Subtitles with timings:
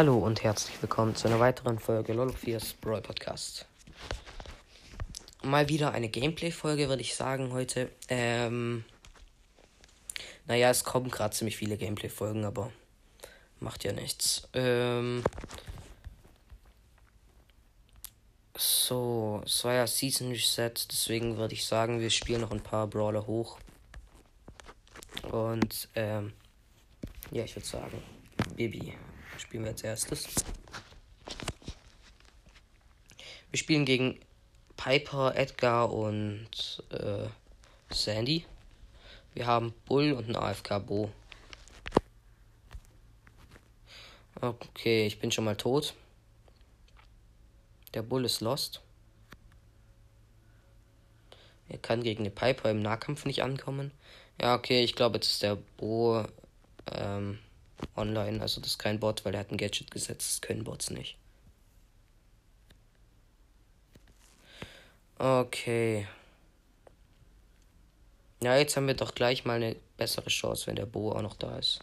[0.00, 3.66] Hallo und herzlich willkommen zu einer weiteren Folge Lolo4's Brawl Podcast.
[5.42, 7.90] Mal wieder eine Gameplay-Folge, würde ich sagen, heute.
[8.08, 8.86] Ähm,
[10.46, 12.72] naja, es kommen gerade ziemlich viele Gameplay-Folgen, aber
[13.58, 14.48] macht ja nichts.
[14.54, 15.22] Ähm,
[18.56, 22.86] so, es war ja Season Reset, deswegen würde ich sagen, wir spielen noch ein paar
[22.86, 23.58] Brawler hoch.
[25.30, 26.32] Und, ähm,
[27.32, 28.02] ja, ich würde sagen,
[28.56, 28.94] Baby
[29.40, 30.28] spielen wir als erstes.
[33.50, 34.20] Wir spielen gegen
[34.76, 37.26] Piper, Edgar und äh,
[37.90, 38.44] Sandy.
[39.34, 41.10] Wir haben Bull und einen AFK Bo.
[44.40, 45.94] Okay, ich bin schon mal tot.
[47.94, 48.80] Der Bull ist lost.
[51.68, 53.92] Er kann gegen den Piper im Nahkampf nicht ankommen.
[54.40, 56.24] Ja, okay, ich glaube, jetzt ist der Bo
[56.90, 57.38] ähm,
[57.96, 58.40] online.
[58.42, 60.30] Also das ist kein Bot, weil er hat ein Gadget gesetzt.
[60.30, 61.16] Das können Bots nicht.
[65.20, 66.06] Okay.
[68.42, 71.36] Ja, jetzt haben wir doch gleich mal eine bessere Chance, wenn der Bo auch noch
[71.36, 71.80] da ist.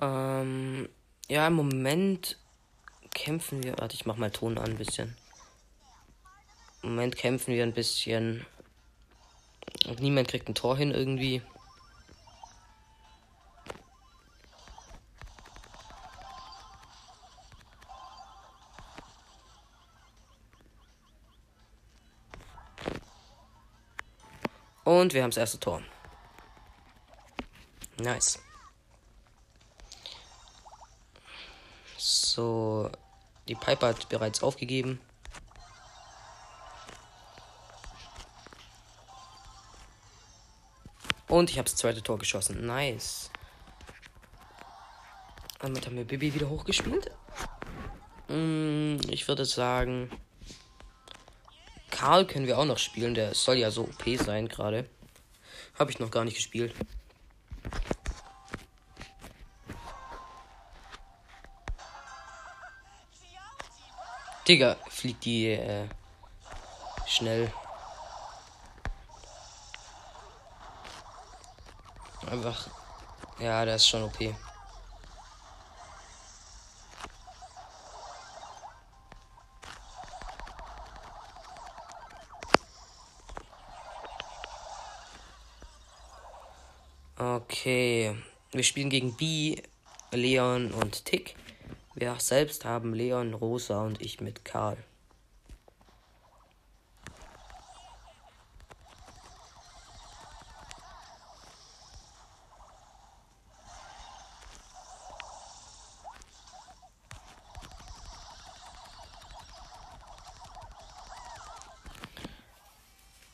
[0.00, 0.88] Ähm,
[1.48, 2.38] im Moment
[3.14, 3.76] kämpfen wir.
[3.78, 5.16] Warte, ich mach mal Ton an ein bisschen.
[6.82, 8.46] Im Moment kämpfen wir ein bisschen.
[9.86, 11.42] Und niemand kriegt ein Tor hin irgendwie.
[24.84, 25.82] Und wir haben das erste Tor.
[27.98, 28.38] Nice.
[32.38, 32.88] So,
[33.48, 35.00] die Piper hat bereits aufgegeben.
[41.26, 42.64] Und ich habe das zweite Tor geschossen.
[42.64, 43.32] Nice.
[45.58, 47.10] Damit haben wir Bibi wieder hochgespielt.
[48.28, 50.08] Hm, ich würde sagen,
[51.90, 53.14] Karl können wir auch noch spielen.
[53.14, 54.88] Der soll ja so OP sein gerade.
[55.76, 56.72] Habe ich noch gar nicht gespielt.
[64.48, 65.86] Digga, fliegt die äh,
[67.06, 67.52] schnell.
[72.30, 72.66] Einfach.
[73.38, 74.16] Ja, der ist schon OP.
[87.18, 88.16] Okay.
[88.52, 89.60] Wir spielen gegen B,
[90.10, 91.36] Leon und Tick.
[92.00, 94.76] Wir selbst haben Leon, Rosa und ich mit Karl.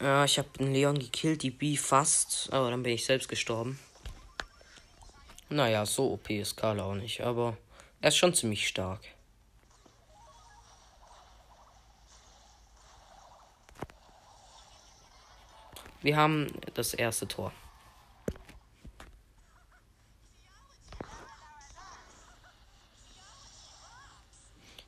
[0.00, 3.78] Ja, ich habe den Leon gekillt, die B fast, aber dann bin ich selbst gestorben.
[5.50, 7.58] Naja, so OP ist Karl auch nicht, aber
[8.04, 9.00] er ist schon ziemlich stark.
[16.02, 17.50] Wir haben das erste Tor.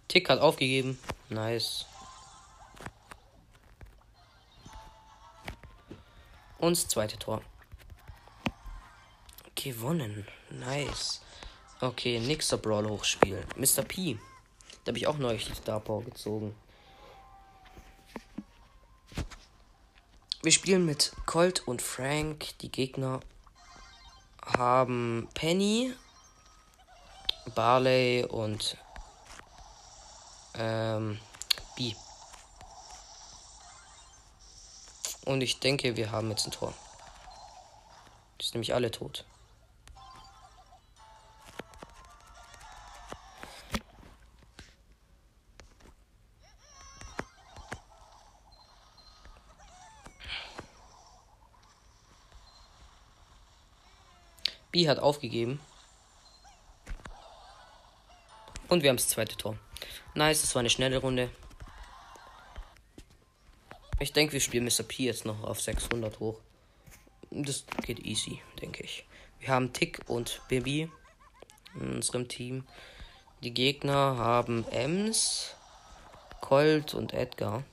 [0.08, 0.98] Tick hat aufgegeben.
[1.30, 1.86] Nice.
[6.58, 7.40] Und das zweite Tor.
[9.54, 10.28] Gewonnen.
[10.50, 11.22] Nice.
[11.78, 13.44] Okay, nächster Brawl hochspielen.
[13.56, 13.82] Mr.
[13.82, 14.18] P.
[14.84, 16.54] Da habe ich auch neulich die Star Power gezogen.
[20.42, 22.56] Wir spielen mit Colt und Frank.
[22.60, 23.20] Die Gegner
[24.40, 25.92] haben Penny,
[27.54, 28.78] Barley und
[30.54, 31.18] ähm,
[31.76, 31.94] B.
[35.26, 36.72] Und ich denke, wir haben jetzt ein Tor.
[38.40, 39.26] Die sind nämlich alle tot.
[54.76, 55.58] B hat aufgegeben.
[58.68, 59.56] Und wir haben das zweite Tor.
[60.14, 61.30] Nice, das war eine schnelle Runde.
[64.00, 64.82] Ich denke, wir spielen Mr.
[64.82, 66.40] P jetzt noch auf 600 hoch.
[67.30, 69.06] Das geht easy, denke ich.
[69.40, 70.90] Wir haben Tick und Baby
[71.80, 72.66] in unserem Team.
[73.42, 75.54] Die Gegner haben Ems,
[76.42, 77.64] Colt und Edgar.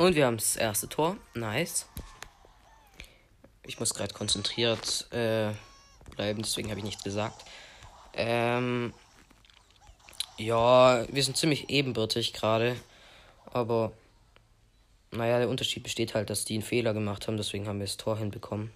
[0.00, 1.18] Und wir haben das erste Tor.
[1.34, 1.86] Nice.
[3.66, 5.52] Ich muss gerade konzentriert äh,
[6.16, 7.44] bleiben, deswegen habe ich nichts gesagt.
[8.14, 8.94] Ähm,
[10.38, 12.76] ja, wir sind ziemlich ebenbürtig gerade.
[13.44, 13.92] Aber
[15.10, 17.98] naja, der Unterschied besteht halt, dass die einen Fehler gemacht haben, deswegen haben wir das
[17.98, 18.72] Tor hinbekommen.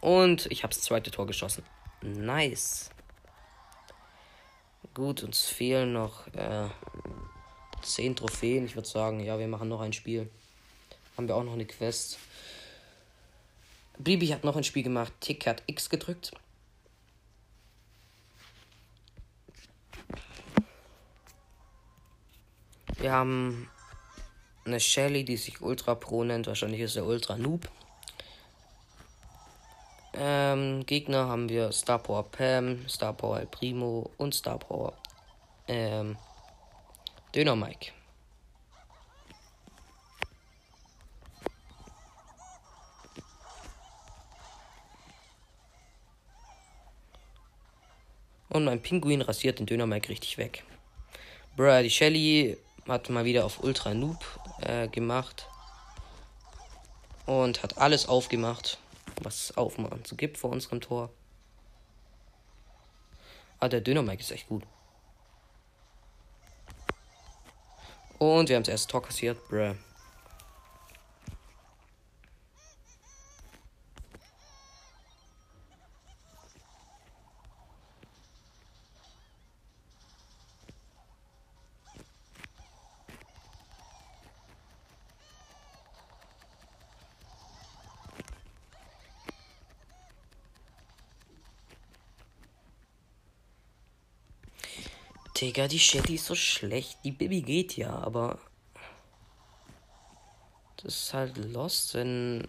[0.00, 1.64] Und ich habe das zweite Tor geschossen.
[2.02, 2.90] Nice.
[4.94, 6.68] Gut, uns fehlen noch äh,
[7.82, 8.64] 10 Trophäen.
[8.64, 10.30] Ich würde sagen, ja, wir machen noch ein Spiel.
[11.16, 12.18] Haben wir auch noch eine Quest.
[13.98, 15.12] Bibi hat noch ein Spiel gemacht.
[15.20, 16.32] Tick hat X gedrückt.
[22.96, 23.70] Wir haben
[24.64, 26.46] eine Shelly, die sich Ultra Pro nennt.
[26.46, 27.68] Wahrscheinlich ist er Ultra Noob.
[30.22, 34.92] Ähm, Gegner haben wir Star Power Pam, Star Power Primo und Star Power
[35.66, 36.18] ähm,
[37.34, 37.92] Döner Mike.
[48.50, 50.64] Und mein Pinguin rasiert den Döner Mike richtig weg.
[51.56, 54.22] Bruh, die Shelly hat mal wieder auf Ultra Noob
[54.60, 55.46] äh, gemacht.
[57.24, 58.78] Und hat alles aufgemacht
[59.24, 61.10] was aufmachen so gibt vor unserem Tor.
[63.58, 64.64] Ah, der Döner-Mike ist echt gut.
[68.18, 69.38] Und wir haben das erste Tor kassiert.
[69.48, 69.74] Bruh.
[95.50, 96.98] Digga, die Shelly ist so schlecht.
[97.02, 98.38] Die Baby geht ja, aber.
[100.76, 102.46] Das ist halt lost, wenn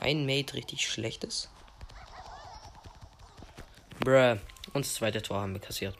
[0.00, 1.48] ein Mate richtig schlecht ist.
[4.00, 4.38] Bruh.
[4.72, 5.96] Und das zweite Tor haben wir kassiert.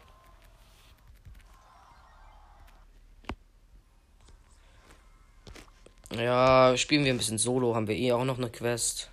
[6.16, 9.12] Ja, spielen wir ein bisschen Solo, haben wir eh auch noch eine Quest.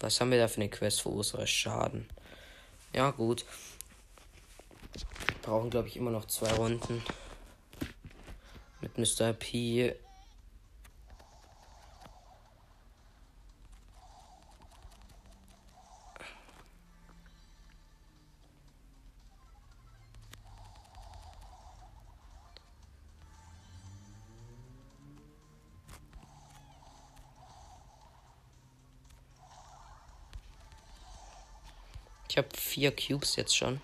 [0.00, 1.00] Was haben wir da für eine Quest?
[1.02, 2.08] Verursache Schaden.
[2.92, 3.44] Ja, gut
[5.44, 7.02] brauchen, glaube ich, immer noch zwei Runden.
[8.80, 9.32] Mit Mr.
[9.32, 9.94] P.
[32.28, 33.80] Ich habe vier Cubes jetzt schon.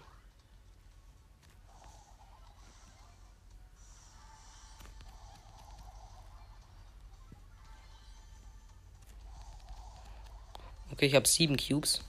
[11.00, 12.02] Okay, ich habe sieben Cubes.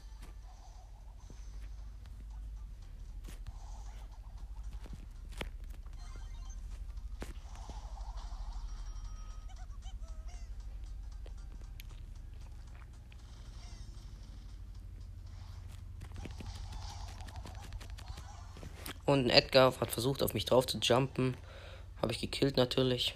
[19.06, 21.38] Und Edgar hat versucht, auf mich drauf zu jumpen.
[22.02, 23.16] Habe ich gekillt natürlich.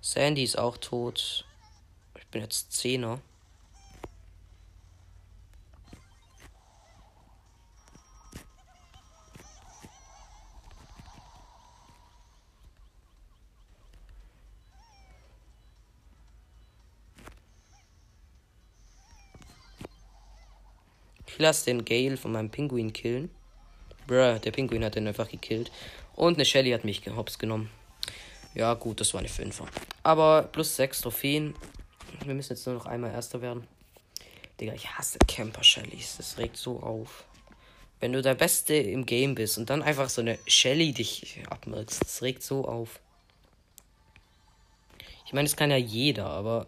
[0.00, 1.44] Sandy ist auch tot.
[2.32, 3.20] Bin jetzt Zehner.
[21.26, 23.30] Ich lasse den Gale von meinem Pinguin killen.
[24.06, 25.70] Bruh, der Pinguin hat den einfach gekillt.
[26.14, 27.70] Und eine Shelly hat mich hops genommen.
[28.54, 29.62] Ja, gut, das war eine 5
[30.02, 31.54] Aber plus 6 Trophäen.
[32.24, 33.66] Wir müssen jetzt nur noch einmal Erster werden.
[34.60, 36.16] Digga, ich hasse Camper Shellys.
[36.16, 37.24] Das regt so auf.
[38.00, 42.02] Wenn du der Beste im Game bist und dann einfach so eine Shelly dich abmerkst,
[42.02, 43.00] das regt so auf.
[45.24, 46.66] Ich meine, das kann ja jeder, aber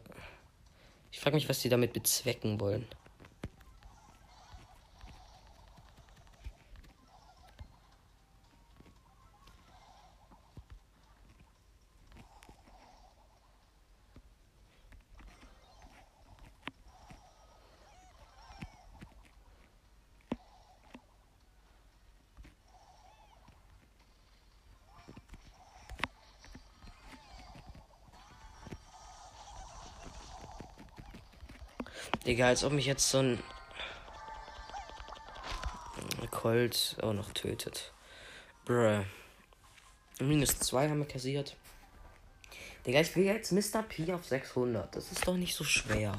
[1.13, 2.87] ich frage mich, was die damit bezwecken wollen.
[32.27, 33.43] Digga, als ob mich jetzt so ein
[36.31, 37.93] Colt auch noch tötet.
[38.65, 39.05] Bruh.
[40.21, 41.57] Minus 2 haben wir kassiert.
[42.87, 43.83] Digga, ich will jetzt Mr.
[43.83, 44.95] P auf 600.
[44.95, 46.17] Das ist doch nicht so schwer.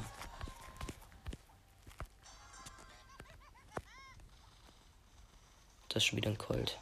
[5.88, 6.78] Das ist schon wieder ein Colt.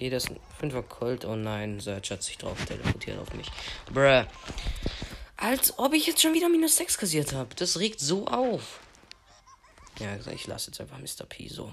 [0.00, 1.26] Okay, das ist ein 5er Colt.
[1.26, 3.46] Oh nein, Search hat sich drauf teleportiert auf mich.
[3.92, 4.24] Bruh.
[5.36, 7.54] Als ob ich jetzt schon wieder minus 6 kassiert habe.
[7.56, 8.80] Das regt so auf.
[9.98, 11.26] Ja, ich lasse jetzt einfach Mr.
[11.26, 11.70] P so.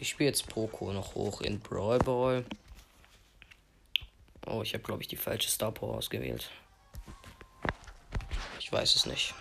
[0.00, 2.44] Ich spiele jetzt Poco noch hoch in Brawl Ball.
[4.44, 6.50] Oh, ich habe, glaube ich, die falsche Star Power ausgewählt.
[8.58, 9.32] Ich weiß es nicht.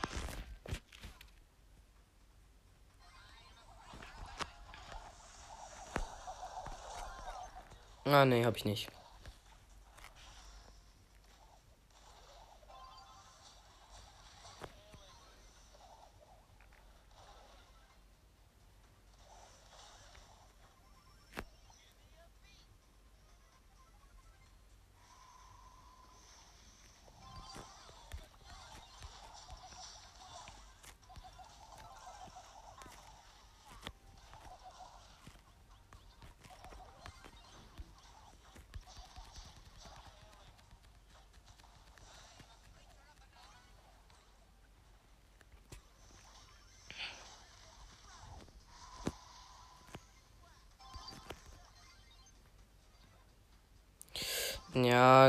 [8.10, 8.90] Ah, nee, hab ich nicht.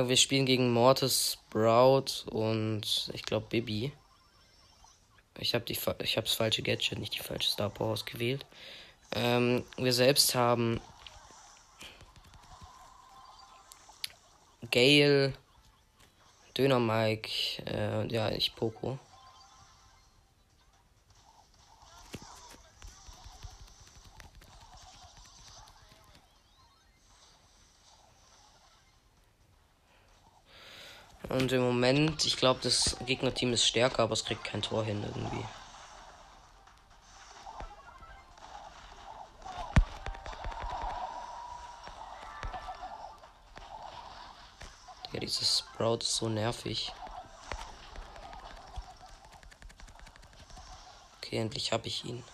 [0.06, 3.92] Wir spielen gegen Mortis, Sprout und ich glaube Bibi.
[5.38, 8.44] Ich habe habe das falsche Gadget, nicht die falsche Star Power ausgewählt.
[9.14, 10.80] Ähm, wir selbst haben
[14.70, 15.32] Gale,
[16.56, 17.30] Döner Mike,
[17.66, 18.98] äh, ja, ich Poco.
[31.28, 35.02] Und im Moment, ich glaube, das Gegnerteam ist stärker, aber es kriegt kein Tor hin
[35.02, 35.44] irgendwie.
[45.12, 46.92] Ja, dieses Sprout ist so nervig.
[51.18, 52.24] Okay, endlich habe ich ihn.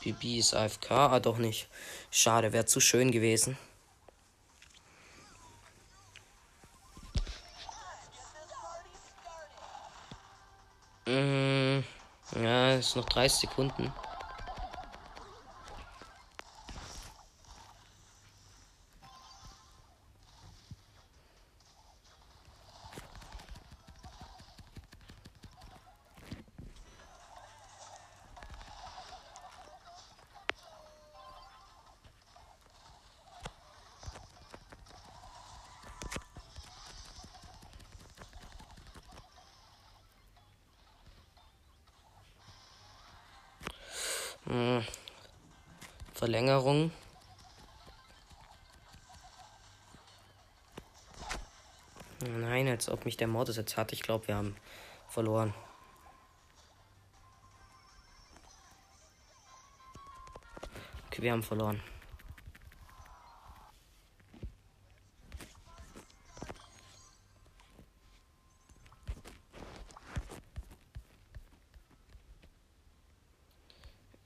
[0.00, 1.68] Bibi ist AFK, ah doch nicht.
[2.10, 3.56] Schade, wäre zu schön gewesen.
[12.88, 13.92] Ist noch 30 Sekunden.
[46.44, 46.90] Verlängerung.
[52.20, 53.92] Nein, als ob mich der Mordes jetzt hat.
[53.92, 54.54] Ich glaube, wir haben
[55.08, 55.54] verloren.
[61.06, 61.82] Okay, wir haben verloren.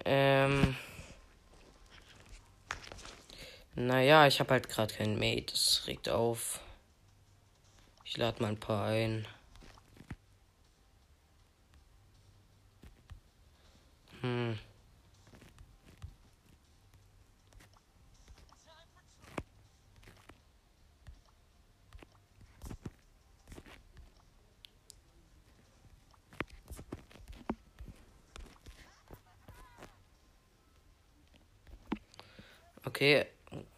[0.05, 0.75] Ähm.
[3.81, 5.53] Naja, ich habe halt gerade keinen Mate.
[5.53, 6.61] Das regt auf.
[8.05, 9.27] Ich lade mal ein paar ein.
[14.23, 14.59] Hm.
[32.85, 33.27] Okay,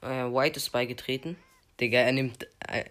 [0.03, 1.37] äh, White ist beigetreten.
[1.81, 2.47] Digga, er nimmt.
[2.67, 2.85] Äh,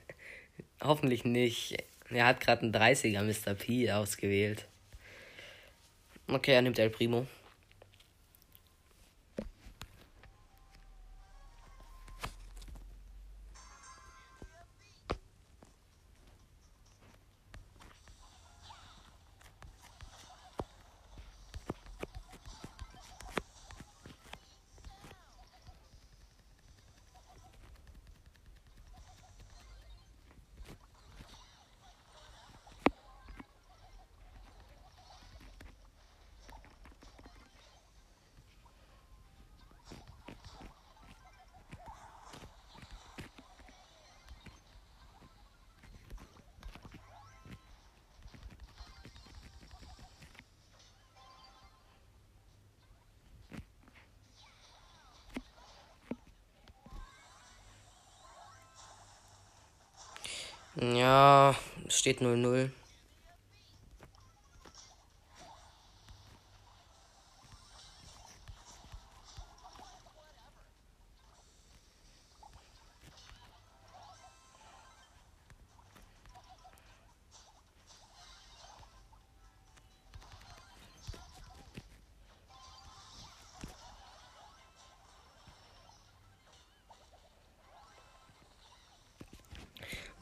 [0.84, 1.78] hoffentlich nicht.
[2.10, 3.54] Er hat gerade einen 30er Mr.
[3.54, 4.66] P ausgewählt.
[6.28, 7.28] Okay, er nimmt El Primo.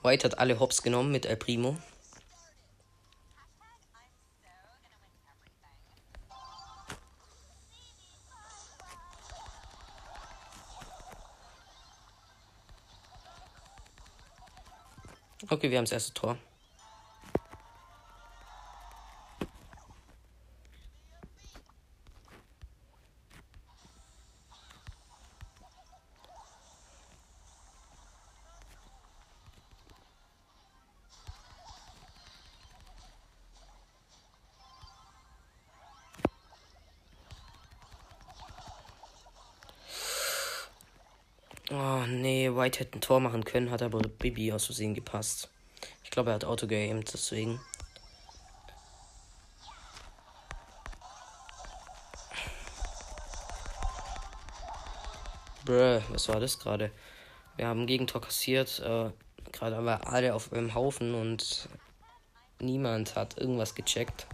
[0.07, 1.75] White hat alle Hops genommen mit El Primo.
[15.49, 16.37] Okay, wir haben das erste Tor.
[41.69, 45.49] Oh nee, White hätte ein Tor machen können, hat aber Bibi aus Versehen gepasst.
[46.03, 47.59] Ich glaube, er hat Auto geaimt, deswegen.
[55.65, 56.89] Bruh, was war das gerade?
[57.57, 59.09] Wir haben Gegentor kassiert, äh,
[59.51, 61.67] gerade aber alle auf einem Haufen und
[62.59, 64.27] niemand hat irgendwas gecheckt.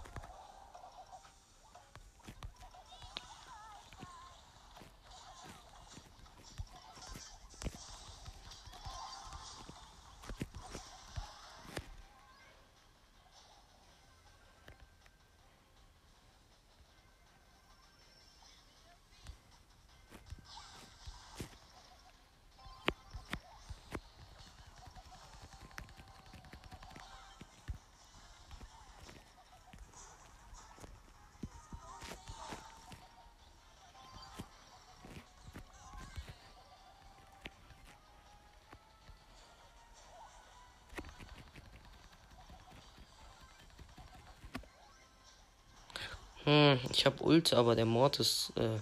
[47.03, 48.79] Ich habe Ult, aber der Mortis äh,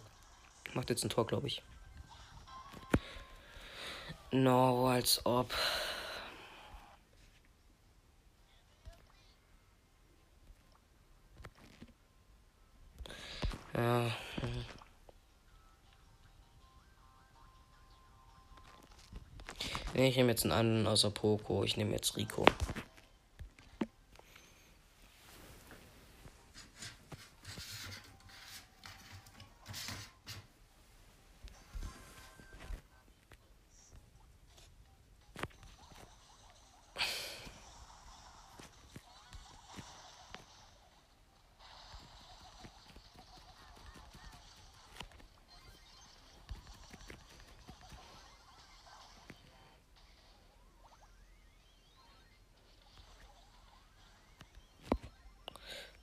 [0.75, 1.63] macht jetzt ein Tor, glaube ich.
[4.29, 5.51] No, als ob.
[13.73, 14.11] Ja.
[14.41, 14.65] Hm.
[19.95, 21.63] Ich nehme jetzt einen anderen außer Poco.
[21.63, 22.45] Ich nehme jetzt Rico.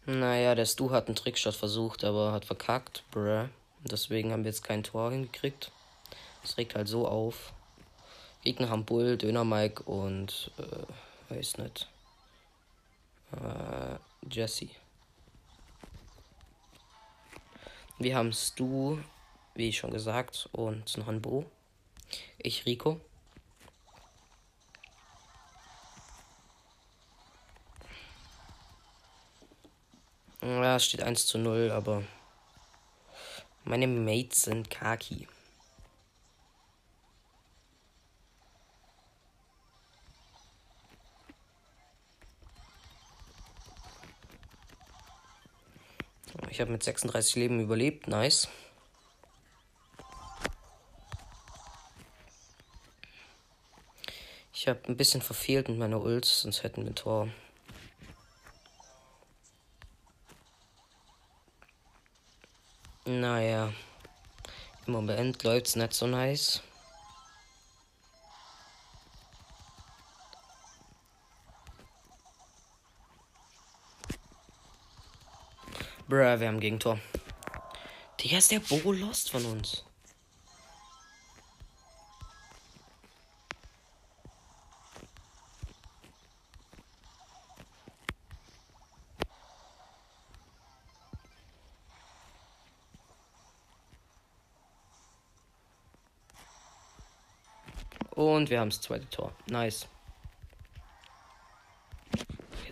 [0.08, 3.04] Naja, der Stu hat einen Trickshot versucht, aber hat verkackt.
[3.10, 3.46] Bruh.
[3.84, 5.70] Deswegen haben wir jetzt kein Tor hingekriegt.
[6.40, 7.52] Das regt halt so auf.
[8.42, 11.88] Gegner haben Bull, Döner Mike und äh, weiß nicht.
[13.32, 13.98] Äh,
[14.34, 14.70] Jesse.
[17.98, 18.96] Wir haben Stu,
[19.56, 21.44] wie schon gesagt, und noch ein Bo.
[22.38, 22.98] Ich Rico.
[30.48, 32.02] Ja, es steht 1 zu 0, aber
[33.64, 35.28] meine Mates sind Kaki.
[46.48, 48.08] Ich habe mit 36 Leben überlebt.
[48.08, 48.48] Nice.
[54.54, 57.28] Ich habe ein bisschen verfehlt mit meiner Ult, sonst hätten wir ein Tor.
[63.08, 63.72] Naja.
[64.86, 66.60] Im Moment läuft's nicht so nice.
[76.06, 77.00] Bruh, wir haben Gegentor.
[78.20, 79.88] Digga, ist der Bo lost von uns.
[98.48, 99.30] Und wir haben das zweite Tor.
[99.50, 99.87] Nice.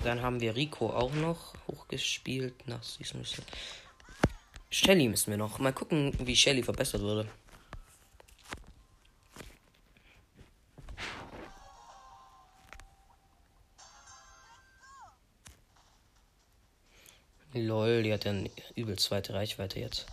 [0.03, 3.43] Dann haben wir Rico auch noch hochgespielt nach Süßmüsse.
[4.71, 5.59] Shelly müssen wir noch.
[5.59, 7.29] Mal gucken, wie Shelly verbessert wurde.
[17.53, 20.07] Lol, die hat eine übel zweite Reichweite jetzt.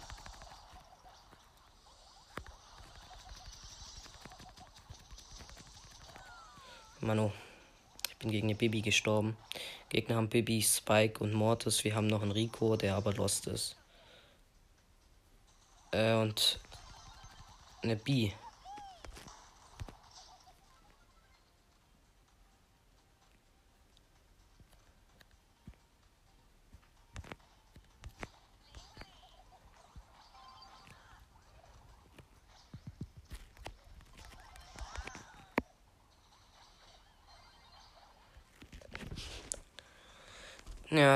[7.04, 7.34] Mano.
[8.08, 9.36] Ich bin gegen eine Bibi gestorben.
[9.90, 11.84] Gegner haben Bibi, Spike und Mortis.
[11.84, 13.76] Wir haben noch einen Rico, der aber lost ist.
[15.92, 16.62] Äh, und
[17.82, 18.32] eine B.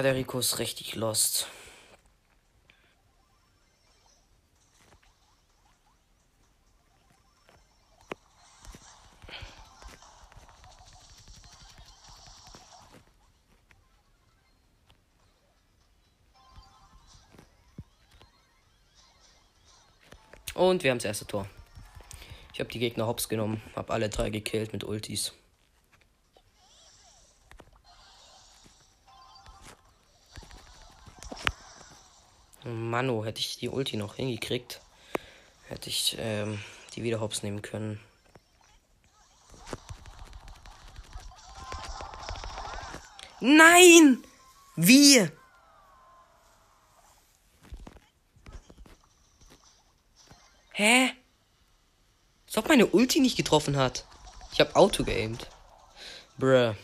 [0.03, 1.47] Der Rico ist richtig lost.
[20.53, 21.47] Und wir haben das erste Tor.
[22.53, 25.33] Ich habe die Gegner hops genommen, habe alle drei gekillt mit Ultis.
[32.89, 34.81] Mano, hätte ich die Ulti noch hingekriegt,
[35.67, 36.59] hätte ich ähm,
[36.95, 37.99] die wieder hops nehmen können.
[43.39, 44.23] Nein!
[44.75, 45.27] Wie?
[50.71, 51.11] Hä?
[52.47, 54.05] Als ob meine Ulti nicht getroffen hat.
[54.53, 55.47] Ich habe Auto geaimt.
[56.37, 56.75] Bruh.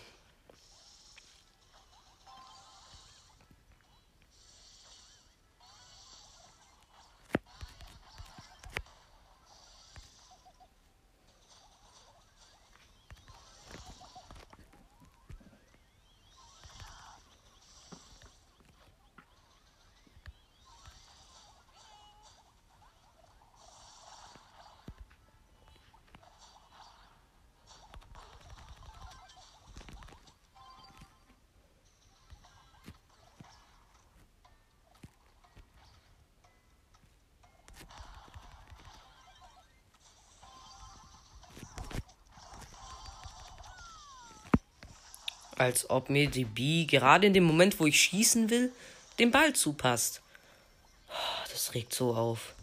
[45.63, 48.73] Als ob mir die B gerade in dem Moment, wo ich schießen will,
[49.17, 50.21] den Ball zupasst.
[51.49, 52.53] Das regt so auf.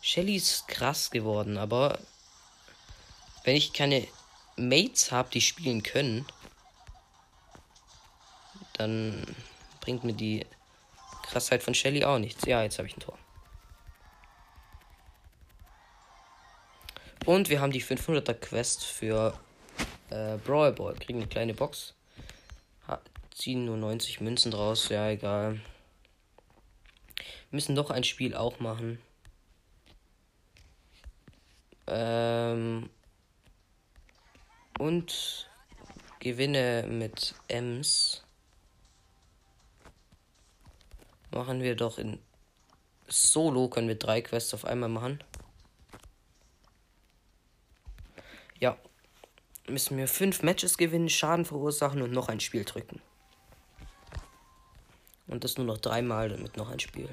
[0.00, 1.98] Shelly ist krass geworden, aber
[3.44, 4.08] wenn ich keine
[4.56, 6.24] Mates habe, die spielen können,
[8.72, 9.36] dann
[9.82, 10.46] bringt mir die
[11.24, 12.46] Krassheit von Shelly auch nichts.
[12.46, 13.18] Ja, jetzt habe ich ein Tor.
[17.26, 19.38] Und wir haben die 500er Quest für
[20.10, 20.94] äh, Brawl Ball.
[20.94, 21.94] Kriegen eine kleine Box.
[23.32, 24.88] ziehen nur 90 Münzen draus.
[24.88, 25.60] Ja, egal.
[27.50, 28.98] Müssen doch ein Spiel auch machen.
[31.86, 32.90] Ähm,
[34.78, 35.48] und
[36.20, 38.22] gewinne mit Ems.
[41.30, 42.18] Machen wir doch in
[43.06, 45.22] Solo, können wir drei Quests auf einmal machen.
[48.58, 48.76] Ja.
[49.68, 53.02] Müssen wir fünf Matches gewinnen, Schaden verursachen und noch ein Spiel drücken.
[55.26, 57.10] Und das nur noch dreimal, damit noch ein Spiel.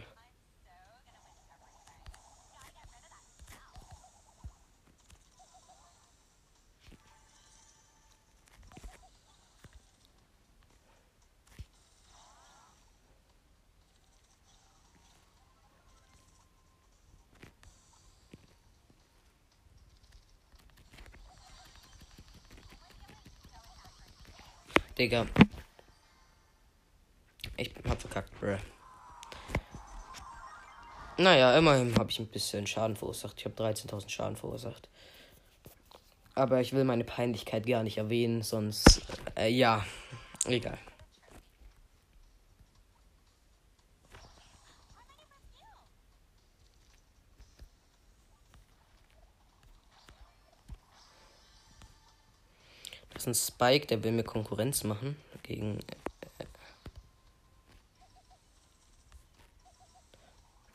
[24.98, 25.26] Digga.
[27.58, 28.58] Ich hab verkackt, bruh.
[31.18, 33.36] Naja, immerhin habe ich ein bisschen Schaden verursacht.
[33.40, 34.90] Ich habe 13.000 Schaden verursacht.
[36.34, 39.02] Aber ich will meine Peinlichkeit gar nicht erwähnen, sonst.
[39.38, 39.86] Äh, ja,
[40.46, 40.78] egal.
[53.26, 55.80] Ist ein Spike, der will mir Konkurrenz machen gegen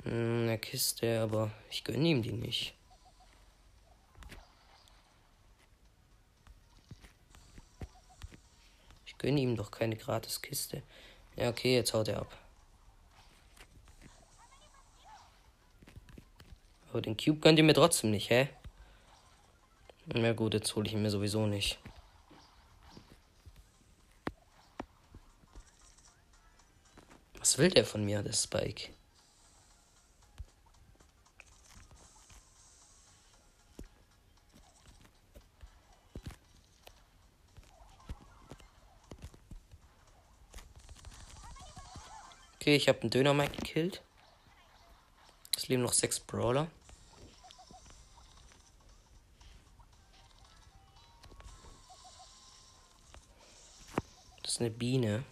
[0.05, 2.75] äh, eine Kiste, aber ich gönne ihm die nicht.
[9.07, 10.83] Ich gönne ihm doch keine gratis Kiste.
[11.37, 12.37] Ja, okay, jetzt haut er ab.
[16.89, 18.49] Aber den Cube gönnt ihr mir trotzdem nicht, hä?
[20.07, 21.79] Na gut, jetzt hole ich ihn mir sowieso nicht.
[27.41, 28.91] Was will der von mir, der Spike?
[42.57, 44.03] Okay, ich habe einen Döner Mike gekillt.
[45.57, 46.71] Es leben noch sechs Brawler.
[54.43, 55.25] Das ist eine Biene.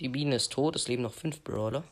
[0.00, 1.84] Die Biene ist tot, es leben noch fünf Brawler.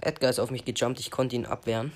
[0.00, 1.92] Edgar ist auf mich gejumpt, ich konnte ihn abwehren.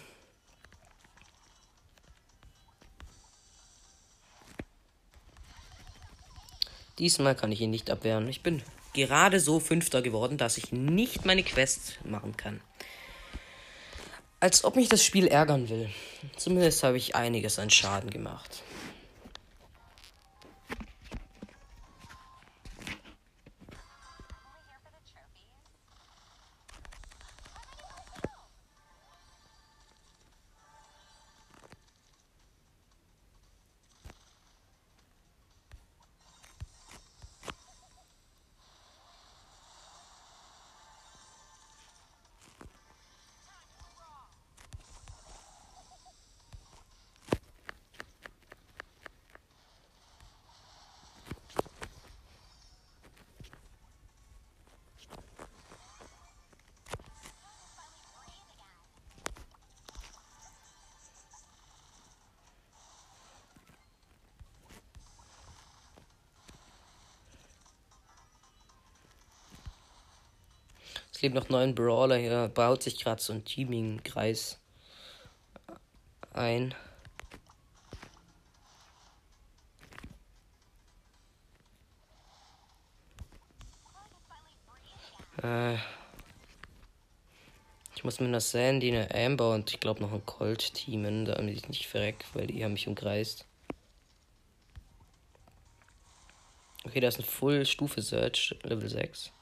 [6.98, 8.29] Diesmal kann ich ihn nicht abwehren.
[8.29, 12.61] Ich bin gerade so Fünfter geworden, dass ich nicht meine Quest machen kann.
[14.42, 15.90] Als ob mich das Spiel ärgern will.
[16.37, 18.62] Zumindest habe ich einiges an Schaden gemacht.
[71.20, 72.48] Es leben noch neun Brawler hier.
[72.48, 74.59] Baut sich gerade so ein Teaming-Kreis
[76.33, 76.74] ein.
[85.42, 85.74] Äh,
[87.94, 91.54] ich muss mit einer Sandy, eine Amber und ich glaube noch ein Colt teamen, damit
[91.54, 93.44] ich nicht verreck, weil die haben mich umkreist.
[96.85, 99.33] Okay, da ist ein Full-Stufe Search, Level 6.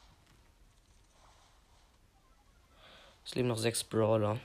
[3.29, 4.39] Es leben noch sechs Brawler.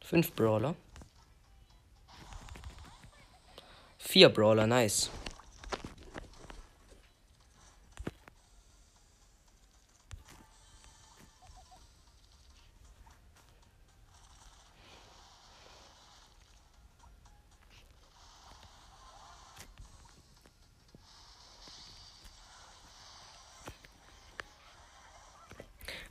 [0.00, 0.74] Fünf Brawler.
[3.98, 5.10] Vier Brawler, nice.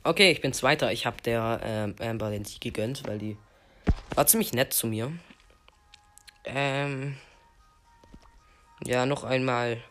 [0.06, 0.92] Okay, ich bin Zweiter.
[0.92, 3.38] Ich habe der ähm, Amber den Sieg gegönnt, weil die
[4.14, 5.10] war ziemlich nett zu mir.
[6.44, 7.16] Ähm.
[8.84, 9.82] Ja, noch einmal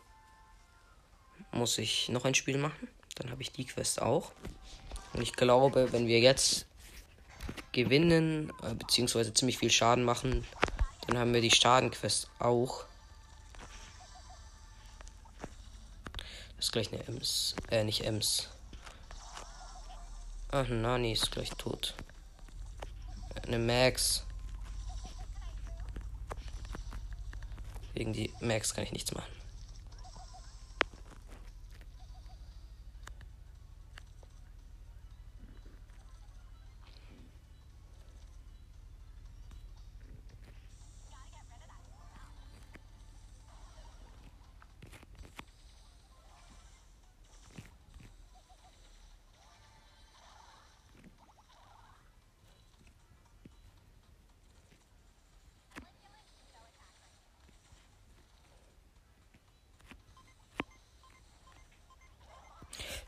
[1.52, 2.88] muss ich noch ein Spiel machen.
[3.16, 4.32] Dann habe ich die Quest auch.
[5.14, 6.68] Und ich glaube, wenn wir jetzt
[7.72, 10.46] gewinnen, äh, beziehungsweise ziemlich viel Schaden machen,
[11.08, 12.86] dann haben wir die Schadenquest auch.
[16.58, 17.56] Das ist gleich eine Ems.
[17.72, 18.53] Äh, nicht Ems.
[20.56, 21.96] Ach, Nani ist gleich tot.
[23.48, 24.24] Eine Max.
[27.96, 29.33] Wegen die Max kann ich nichts machen.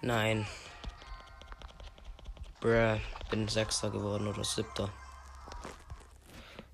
[0.01, 0.45] Nein.
[2.59, 4.91] Bruh, bin Sechster geworden oder Siebter.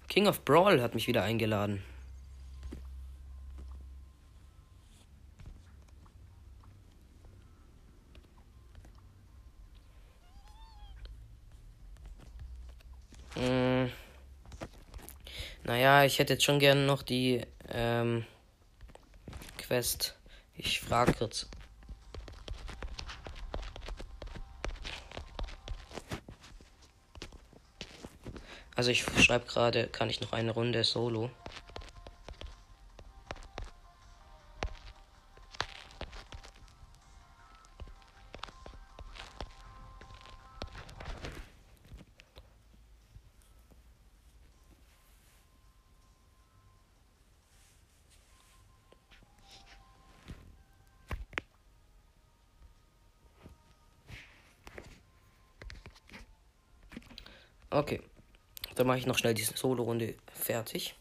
[0.08, 1.84] King of Brawl hat mich wieder eingeladen.
[13.36, 13.90] Hm.
[15.64, 18.26] Naja, ich hätte jetzt schon gerne noch die ähm,
[19.58, 20.18] Quest.
[20.56, 21.48] Ich frage kurz.
[28.82, 31.30] Also ich schreibe gerade, kann ich noch eine Runde Solo?
[58.92, 60.96] Mache ich noch schnell diese Solo-Runde fertig.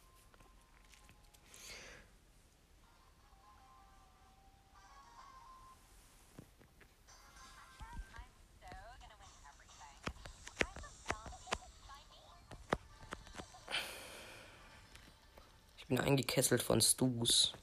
[15.76, 17.54] Ich bin eingekesselt von Stus.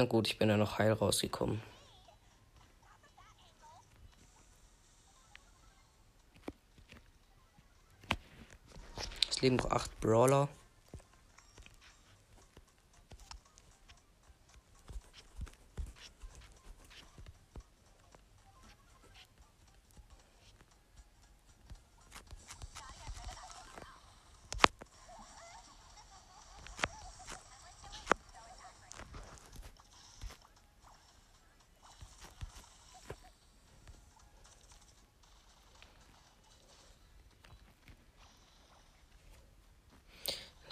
[0.00, 1.60] Na gut, ich bin ja noch heil rausgekommen.
[9.28, 10.48] Es leben noch acht Brawler.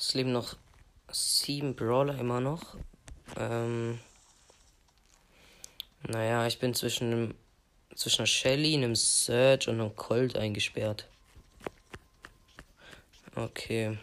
[0.08, 0.56] Es leben noch
[1.12, 2.78] sieben Brawler immer noch.
[3.36, 4.00] Ähm,
[6.08, 7.34] naja, ich bin zwischen
[7.94, 11.06] zwischen einer Shelly, einem Surge und einem Colt eingesperrt.
[13.34, 13.98] Okay.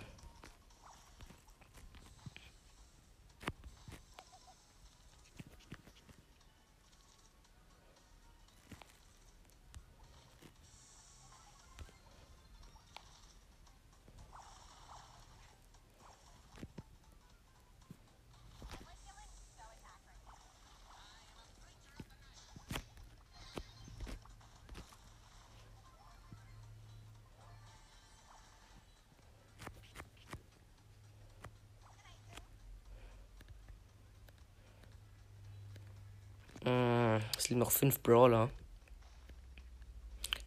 [37.75, 38.49] Fünf Brawler.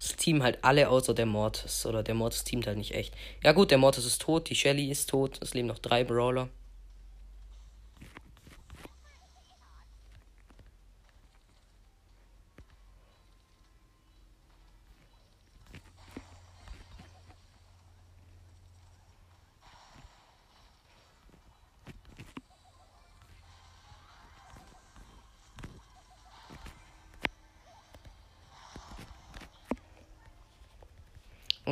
[0.01, 1.85] Das Team halt alle außer der Mortis.
[1.87, 3.15] Oder der Mortis teamt halt nicht echt.
[3.43, 5.39] Ja gut, der Mortis ist tot, die Shelly ist tot.
[5.43, 6.49] Es leben noch drei Brawler.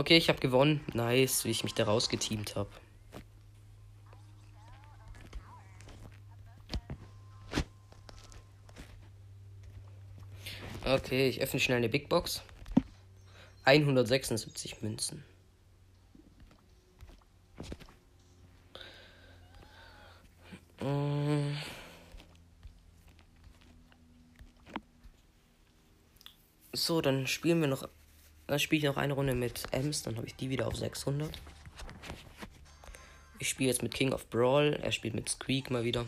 [0.06, 0.84] Okay, ich habe gewonnen.
[0.94, 2.70] Nice, wie ich mich da rausgeteamt habe.
[10.84, 12.42] Okay, ich öffne schnell eine Big Box.
[13.64, 15.24] 176 Münzen.
[20.80, 21.56] Mm.
[26.72, 27.88] So, dann spielen wir noch
[28.46, 31.30] dann spiele ich noch eine Runde mit Ems, dann habe ich die wieder auf 600.
[33.38, 36.06] Ich spiele jetzt mit King of Brawl, er spielt mit Squeak mal wieder.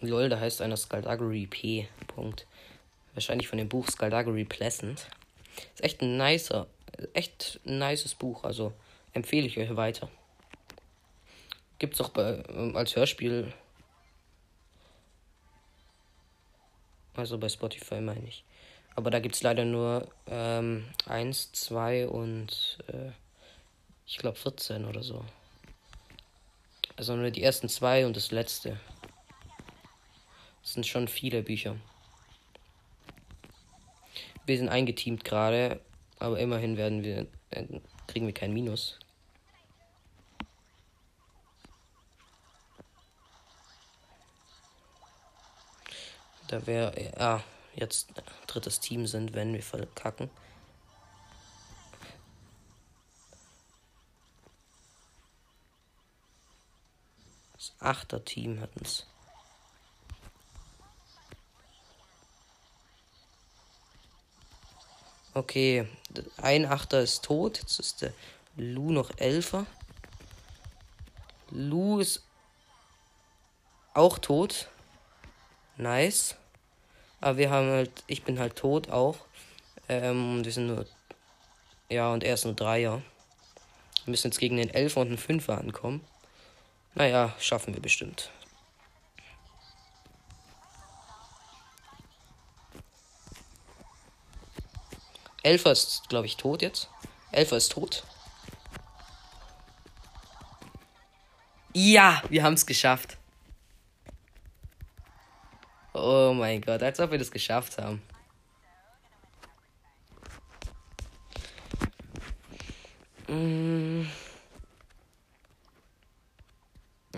[0.00, 1.88] Lol, da heißt einer Skullduggery P.
[2.06, 2.46] Punkt.
[3.14, 5.06] Wahrscheinlich von dem Buch Skullduggery Pleasant.
[5.74, 6.66] Ist echt ein nicer,
[7.12, 8.72] echt ein nices Buch, also
[9.12, 10.08] empfehle ich euch weiter.
[11.78, 13.52] Gibt's auch bei, ähm, als Hörspiel.
[17.14, 18.44] Also bei Spotify meine ich.
[18.96, 23.10] Aber da gibt es leider nur ähm, 1, 2 und äh,
[24.06, 25.24] ich glaube 14 oder so.
[26.96, 28.78] Also nur die ersten zwei und das letzte.
[30.62, 31.76] Das sind schon viele Bücher.
[34.46, 35.80] Wir sind eingeteamt gerade,
[36.18, 38.98] aber immerhin werden wir äh, kriegen wir kein Minus.
[46.48, 47.44] Da wäre ah,
[47.76, 48.12] jetzt
[48.48, 50.28] drittes Team sind, wenn wir verkacken.
[57.52, 59.09] Das achter Team hatten es.
[65.32, 65.86] Okay,
[66.38, 67.58] ein Achter ist tot.
[67.58, 68.12] Jetzt ist der
[68.56, 69.66] Lu noch Elfer.
[71.50, 72.24] Lu ist
[73.94, 74.68] auch tot.
[75.76, 76.36] Nice.
[77.20, 79.18] Aber wir haben halt, ich bin halt tot auch.
[79.88, 80.86] Ähm, wir sind nur,
[81.88, 83.02] ja, und er ist nur Dreier.
[84.04, 86.00] Wir müssen jetzt gegen den Elfer und den Fünfer ankommen.
[86.94, 88.30] Naja, schaffen wir bestimmt.
[95.42, 96.88] Elfer ist, glaube ich, tot jetzt.
[97.32, 98.04] Elfer ist tot.
[101.72, 103.16] Ja, wir haben es geschafft.
[105.92, 108.02] Oh mein Gott, als ob wir das geschafft haben.
[113.28, 114.06] Mm.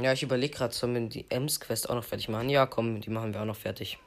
[0.01, 2.51] Ja, ich überlege gerade, sollen wir die Ems-Quest auch noch fertig machen?
[2.51, 3.99] Ja, komm, die machen wir auch noch fertig.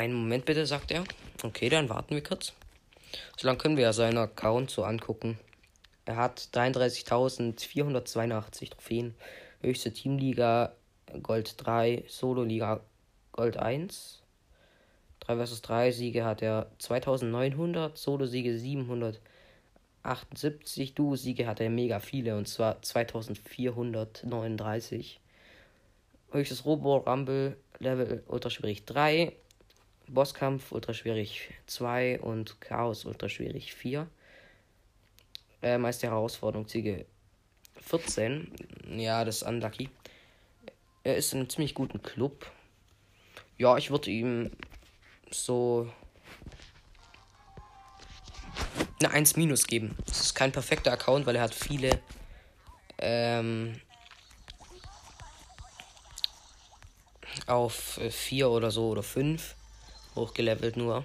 [0.00, 1.04] Einen Moment bitte, sagt er.
[1.42, 2.54] Okay, dann warten wir kurz.
[3.36, 5.38] So lange können wir ja seinen Account so angucken.
[6.06, 9.14] Er hat 33.482 Trophäen.
[9.60, 10.72] Höchste Teamliga
[11.22, 12.80] Gold 3, Solo-Liga
[13.32, 14.22] Gold 1.
[15.20, 22.48] 3 vs 3 Siege hat er 2900, Solo-Siege 778, Duo-Siege hat er mega viele und
[22.48, 25.20] zwar 2439.
[26.32, 29.36] Höchstes Robo-Rumble Level Ultra schwierig 3,
[30.12, 34.08] Bosskampf ultraschwierig 2 und Chaos ultraschwierig 4.
[35.62, 37.06] Äh, Meister Herausforderung Ziege
[37.80, 38.52] 14.
[38.96, 39.88] Ja, das ist unlucky.
[41.04, 42.50] Er ist in einem ziemlich guten Club.
[43.56, 44.50] Ja, ich würde ihm
[45.30, 45.90] so
[48.98, 49.96] eine 1 minus geben.
[50.06, 52.00] Das ist kein perfekter Account, weil er hat viele
[52.98, 53.80] ähm,
[57.46, 59.56] auf 4 oder so oder 5
[60.14, 61.04] hochgelevelt nur.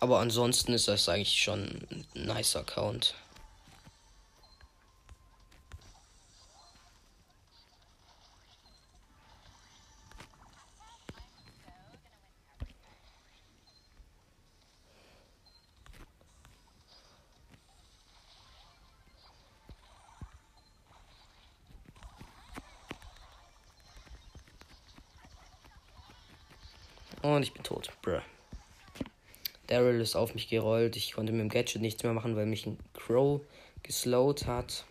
[0.00, 3.14] Aber ansonsten ist das eigentlich schon ein nice Account.
[27.36, 27.90] Und ich bin tot.
[28.02, 28.20] Bruh.
[29.66, 30.96] Daryl ist auf mich gerollt.
[30.96, 33.40] Ich konnte mit dem Gadget nichts mehr machen, weil mich ein Crow
[33.82, 34.84] geslowt hat.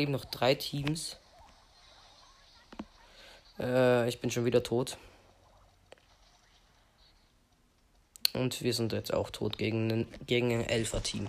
[0.00, 1.18] Leben noch drei Teams.
[3.58, 4.96] Äh, ich bin schon wieder tot.
[8.32, 11.28] Und wir sind jetzt auch tot gegen, ein, gegen ein Elfer-Team.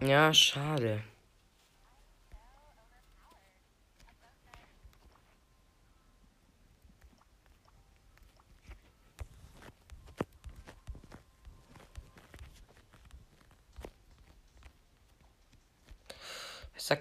[0.00, 1.02] Ja, schade.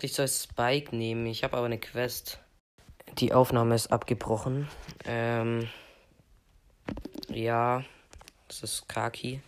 [0.04, 1.28] Ich sagte, ich soll Spike nehmen.
[1.28, 2.39] Ich habe aber eine Quest.
[3.20, 4.68] Die Aufnahme ist abgebrochen.
[5.06, 5.70] Ähm.
[7.30, 7.84] Ja.
[8.47, 9.41] Das ist Kaki.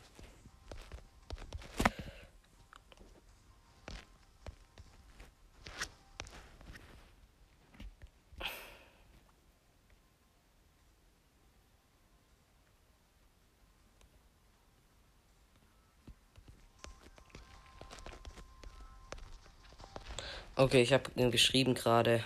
[20.63, 22.23] Okay, ich habe geschrieben gerade,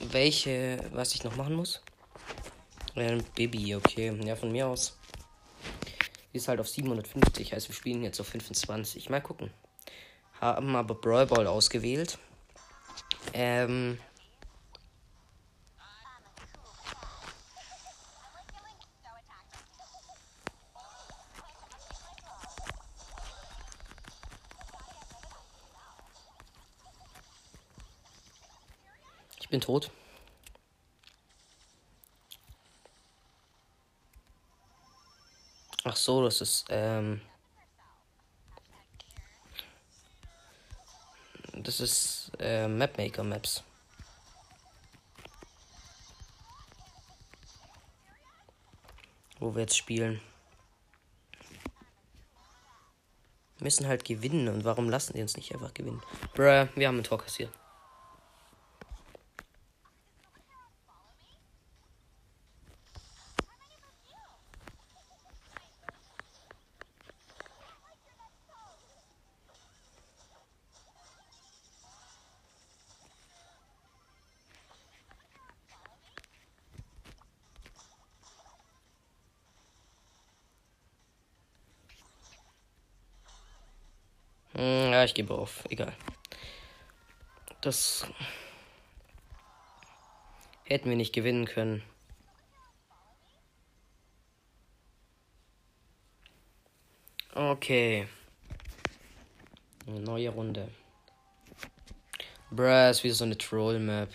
[0.00, 1.80] welche, was ich noch machen muss.
[2.96, 4.12] Äh, Baby, okay.
[4.24, 4.98] Ja, von mir aus.
[6.32, 9.10] Die ist halt auf 750, heißt wir spielen jetzt auf 25.
[9.10, 9.52] Mal gucken.
[10.40, 12.18] Haben aber Brawl Ball ausgewählt.
[13.32, 14.00] Ähm,
[29.56, 29.90] bin tot.
[35.84, 37.20] Ach so, das ist, ähm.
[41.54, 43.62] Das ist äh, Mapmaker Maps.
[49.38, 50.20] Wo wir jetzt spielen.
[53.56, 56.02] Wir müssen halt gewinnen und warum lassen die uns nicht einfach gewinnen?
[56.34, 57.50] Bruh, wir haben ein Tor kassiert.
[85.16, 85.64] Gebe auf.
[85.70, 85.94] Egal.
[87.62, 88.06] Das
[90.64, 91.82] hätten wir nicht gewinnen können.
[97.34, 98.06] Okay.
[99.86, 100.70] Eine neue Runde.
[102.50, 104.12] Bruh, ist wieder so eine Troll-Map.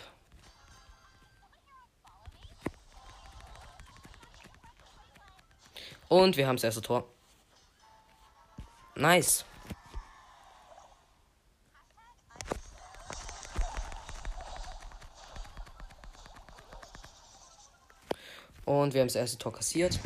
[6.10, 7.12] Und wir haben das erste Tor.
[8.94, 9.46] Nice.
[18.72, 20.00] Und wir haben das erste Tor kassiert.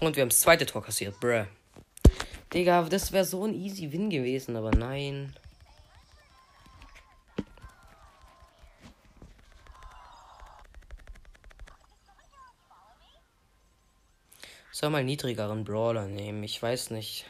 [0.00, 1.20] Und wir haben das zweite Tor kassiert.
[1.20, 1.44] Bruh.
[2.52, 5.32] Digga, das wäre so ein easy Win gewesen, aber nein.
[14.72, 16.42] Soll mal niedrigeren Brawler nehmen.
[16.42, 17.24] Ich weiß nicht.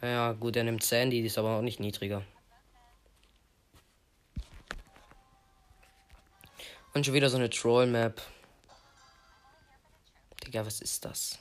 [0.00, 2.22] Ja, gut, er nimmt Sandy, die ist aber auch nicht niedriger.
[6.94, 8.20] Und schon wieder so eine Troll-Map.
[10.44, 11.38] Digga, was ist das?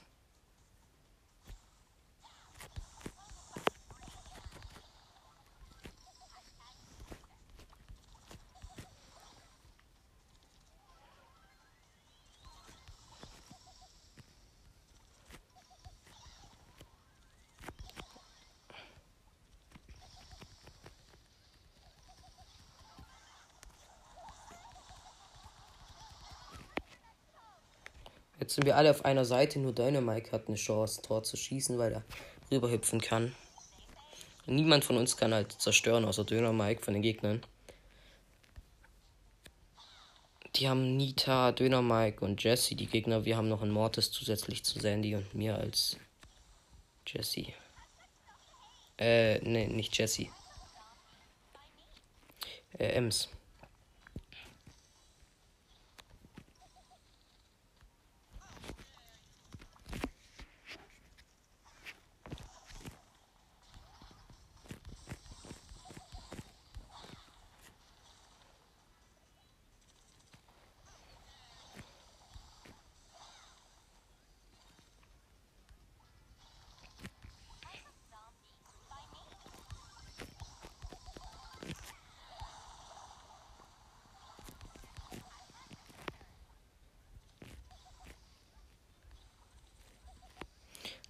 [28.58, 31.94] Sind wir alle auf einer Seite, nur Dynamike hat eine Chance, Tor zu schießen, weil
[31.94, 32.04] er
[32.52, 33.36] rüberhüpfen kann.
[34.48, 37.44] Niemand von uns kann halt zerstören, außer Dynamike von den Gegnern.
[40.56, 43.26] Die haben Nita, Dynamike und Jesse, die Gegner.
[43.26, 45.98] Wir haben noch einen Mortis zusätzlich zu Sandy und mir als
[47.06, 47.54] Jesse.
[48.98, 50.30] Äh, ne, nicht Jesse.
[52.80, 53.30] Äh, Ems.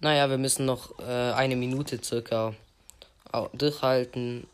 [0.00, 2.54] Naja, wir müssen noch äh, eine Minute circa
[3.52, 4.46] durchhalten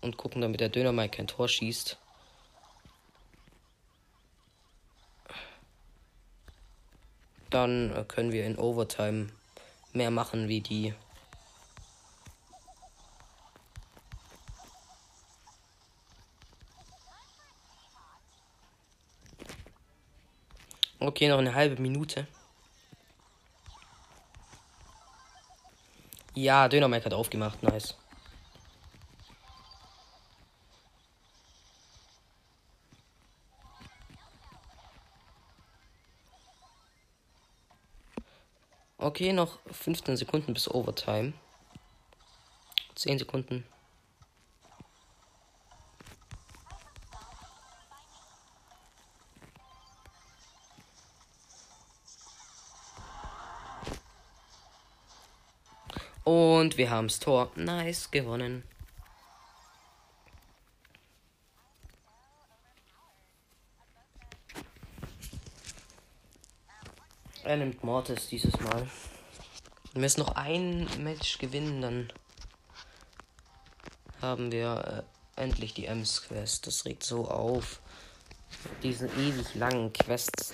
[0.00, 1.96] und gucken, damit der Döner mal kein Tor schießt.
[7.50, 9.28] Dann äh, können wir in Overtime
[9.92, 10.92] mehr machen wie die.
[20.98, 22.26] Okay, noch eine halbe Minute.
[26.34, 27.94] Ja, Dönermike hat aufgemacht, nice.
[38.98, 41.34] Okay, noch 15 Sekunden bis Overtime.
[42.94, 43.64] 10 Sekunden.
[56.74, 57.52] Und wir haben's Tor.
[57.54, 58.64] Nice, gewonnen.
[67.44, 68.88] Er nimmt Mortis dieses Mal.
[69.92, 72.12] Wir müssen noch ein Match gewinnen, dann
[74.20, 75.06] haben wir
[75.36, 76.66] äh, endlich die Ems-Quest.
[76.66, 77.80] Das regt so auf.
[78.82, 80.50] Diesen ewig langen Quests.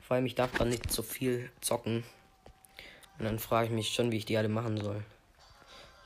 [0.00, 2.02] Vor allem, ich darf dann nicht so viel zocken.
[3.18, 5.04] Und dann frage ich mich schon, wie ich die alle machen soll.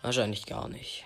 [0.03, 1.05] Wahrscheinlich gar nicht.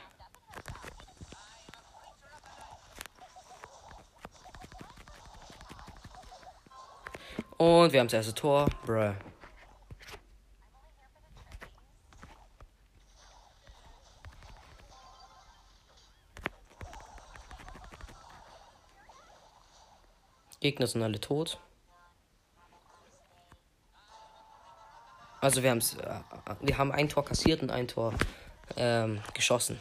[7.57, 8.69] Und wir haben das erste Tor.
[8.85, 9.15] Bruh.
[20.61, 21.59] Gegner sind alle tot.
[25.45, 28.15] Also wir, haben's, äh, wir haben ein Tor kassiert und ein Tor
[28.79, 29.79] ähm, geschossen.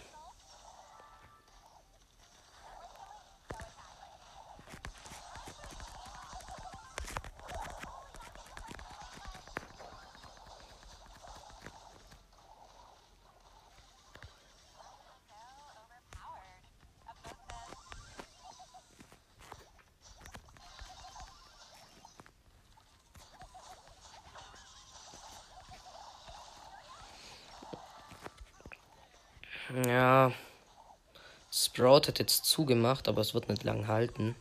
[32.13, 34.35] Hat jetzt zugemacht, aber es wird nicht lang halten.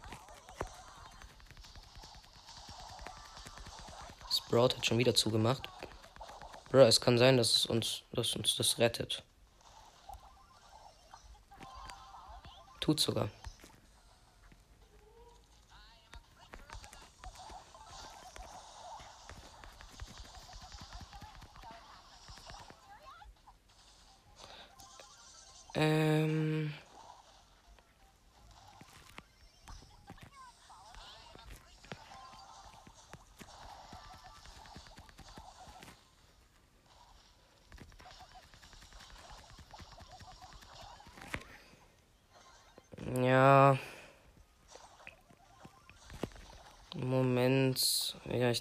[4.31, 5.67] Sprout hat schon wieder zugemacht.
[6.71, 9.23] Bro, es kann sein, dass es uns, dass uns das rettet.
[12.81, 13.31] Tut sogar.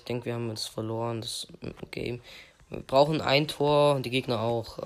[0.02, 1.48] Ich denke, wir haben jetzt verloren, das
[1.92, 2.22] Game.
[2.70, 4.80] Wir brauchen ein Tor und die Gegner auch.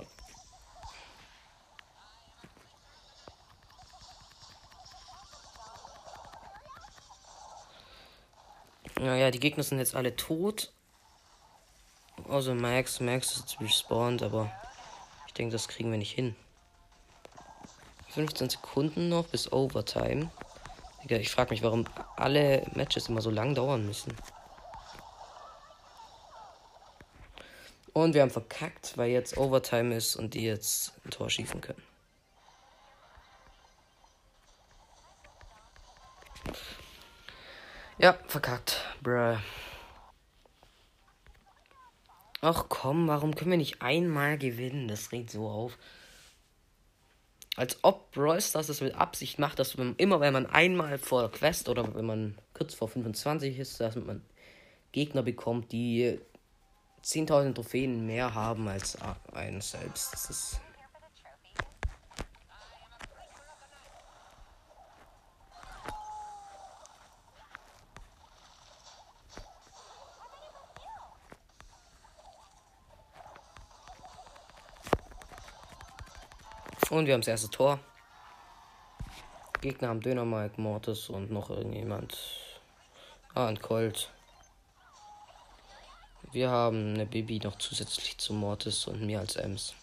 [9.00, 10.74] Naja, die Gegner sind jetzt alle tot.
[12.28, 14.52] Also Max, Max ist respawned, aber
[15.28, 16.36] ich denke, das kriegen wir nicht hin.
[18.10, 20.30] 15 Sekunden noch bis Overtime.
[21.08, 21.86] Ich frage mich, warum
[22.18, 24.14] alle Matches immer so lang dauern müssen.
[28.06, 31.82] Und wir haben verkackt, weil jetzt Overtime ist und die jetzt ein Tor schießen können.
[37.98, 38.86] Ja, verkackt.
[39.02, 39.38] Bruh.
[42.42, 44.88] Ach komm, warum können wir nicht einmal gewinnen?
[44.88, 45.76] Das regt so auf.
[47.56, 51.70] Als ob Stars das mit Absicht macht, dass man immer, wenn man einmal vor Quest
[51.70, 54.22] oder wenn man kurz vor 25 ist, dass man
[54.92, 56.20] Gegner bekommt, die
[57.06, 58.98] 10.000 Trophäen mehr haben als
[59.32, 60.12] einen selbst.
[60.12, 60.62] Das ist
[76.96, 77.80] Und wir haben das erste Tor.
[79.60, 82.18] Gegner haben Döner Mike, Mortis und noch irgendjemand.
[83.34, 84.15] Ah, ein Colt.
[86.36, 89.74] Wir haben eine Bibi noch zusätzlich zu Mortis und mir als Ems.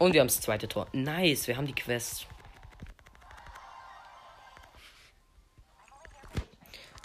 [0.00, 0.88] Und wir haben das zweite Tor.
[0.92, 2.26] Nice, wir haben die Quest.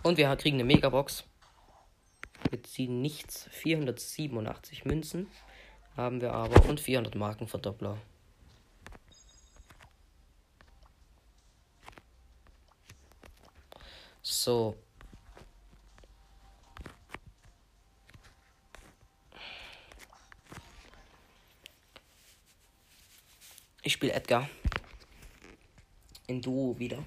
[0.02, 1.24] Und wir kriegen eine Megabox.
[2.52, 3.48] Wir ziehen nichts.
[3.52, 5.28] 487 Münzen
[5.96, 7.98] haben wir aber und 400 Markenverdoppler.
[14.22, 14.76] So.
[23.82, 24.50] Ich spiele Edgar.
[26.28, 27.02] In Duo wieder.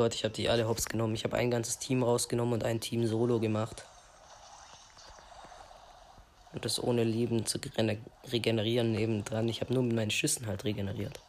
[0.00, 1.14] Gott, ich habe die alle hops genommen.
[1.14, 3.84] Ich habe ein ganzes Team rausgenommen und ein Team solo gemacht.
[6.54, 7.58] Und das ohne Leben zu
[8.32, 9.46] regenerieren nebendran.
[9.50, 11.20] Ich habe nur mit meinen Schüssen halt regeneriert.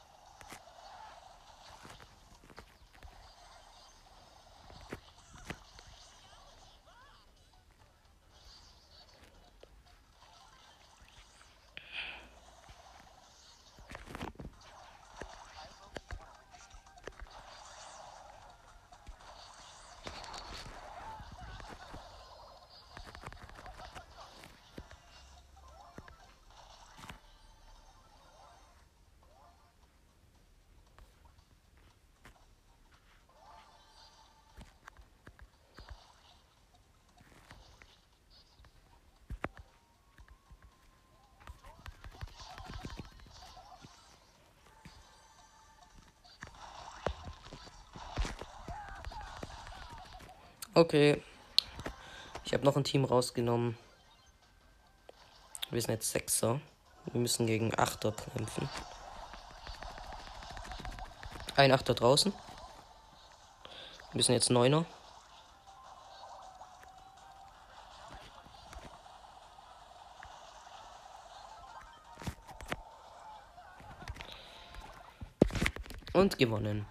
[50.82, 51.22] Okay.
[52.44, 53.78] Ich habe noch ein Team rausgenommen.
[55.70, 56.60] Wir sind jetzt Sechser.
[57.06, 58.68] Wir müssen gegen Achter kämpfen.
[61.56, 62.34] Ein Achter draußen.
[64.14, 64.86] Wir sind jetzt Neuner.
[76.14, 76.88] Und gewonnen.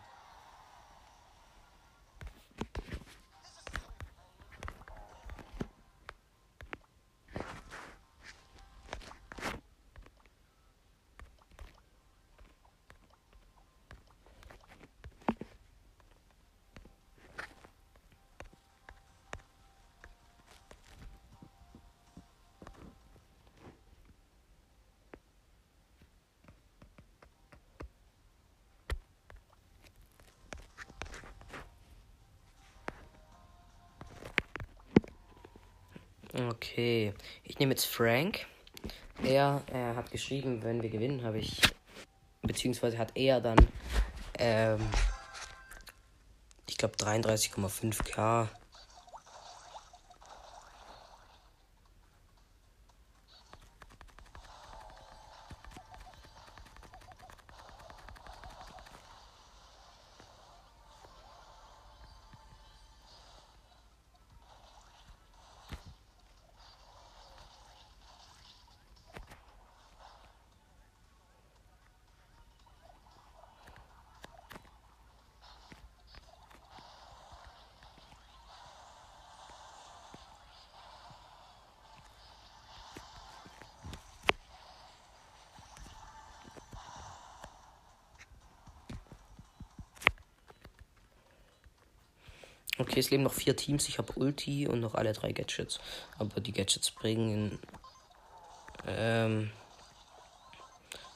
[36.32, 37.12] Okay,
[37.42, 38.46] ich nehme jetzt Frank.
[39.22, 41.60] Er, er hat geschrieben, wenn wir gewinnen, habe ich,
[42.40, 43.58] beziehungsweise hat er dann,
[44.38, 44.80] ähm,
[46.66, 48.48] ich glaube 33,5k
[92.80, 93.90] Okay, es leben noch vier Teams.
[93.90, 95.80] Ich habe Ulti und noch alle drei Gadgets.
[96.18, 97.58] Aber die Gadgets bringen
[98.86, 99.50] ähm,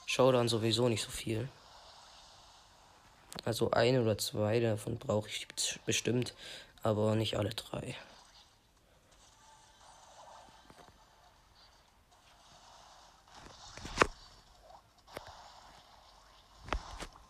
[0.05, 1.49] Showdown sowieso nicht so viel.
[3.47, 5.49] Also ein oder zwei davon brauche ich
[5.87, 6.35] bestimmt,
[6.83, 7.97] aber nicht alle drei.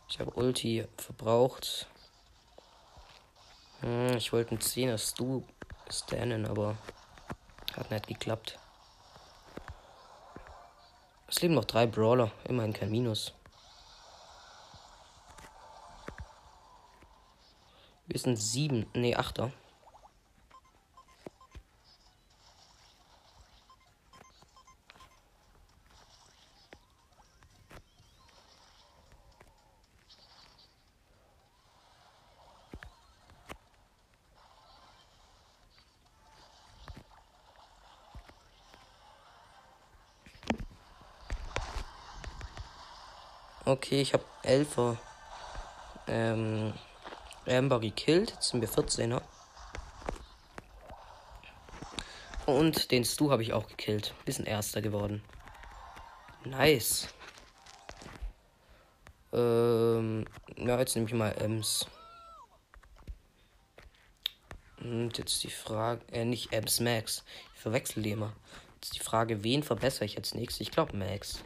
[0.08, 1.86] Ich habe Ulti verbraucht.
[3.84, 5.42] Hm, ich wollte einen 10er Stu
[5.90, 6.78] stannen, aber
[7.76, 8.58] hat nicht geklappt.
[11.28, 12.30] Es leben noch drei Brawler.
[12.48, 13.34] Immerhin kein Minus.
[18.06, 19.52] Wir sind sieben, nee, achter.
[43.84, 44.96] Okay, ich habe Elfer
[46.06, 46.72] ähm,
[47.46, 48.30] Amber gekillt.
[48.30, 49.20] Jetzt sind wir 14er.
[52.46, 54.14] Und den Stu habe ich auch gekillt.
[54.24, 55.22] Bisschen erster geworden.
[56.46, 57.08] Nice.
[59.34, 60.24] Ähm,
[60.56, 61.86] ja, jetzt nehme ich mal Ems.
[64.80, 67.22] Und jetzt die Frage, äh, nicht Ems, Max.
[67.54, 68.32] Ich verwechsel die immer.
[68.76, 70.62] Jetzt die Frage, wen verbessere ich jetzt nächstes?
[70.62, 71.44] Ich glaube Max.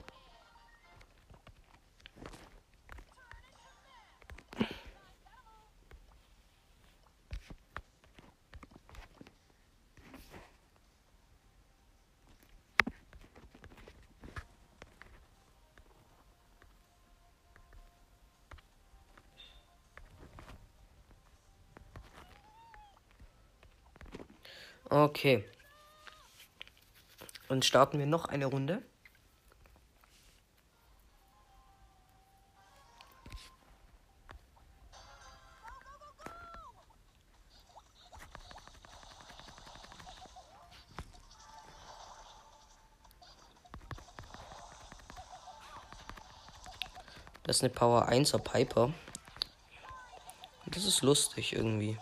[24.91, 25.45] Okay.
[27.49, 28.83] Und starten wir noch eine Runde.
[47.45, 48.93] Das ist eine Power 1er Piper.
[50.67, 51.99] Das ist lustig irgendwie.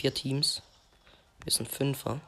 [0.00, 0.62] Vier Teams.
[1.44, 2.20] Wir sind Fünfer.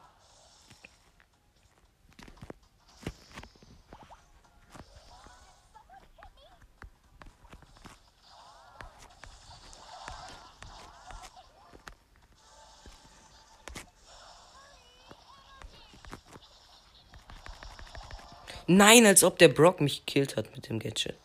[18.67, 21.15] Nein, als ob der Brock mich gekillt hat mit dem Gadget.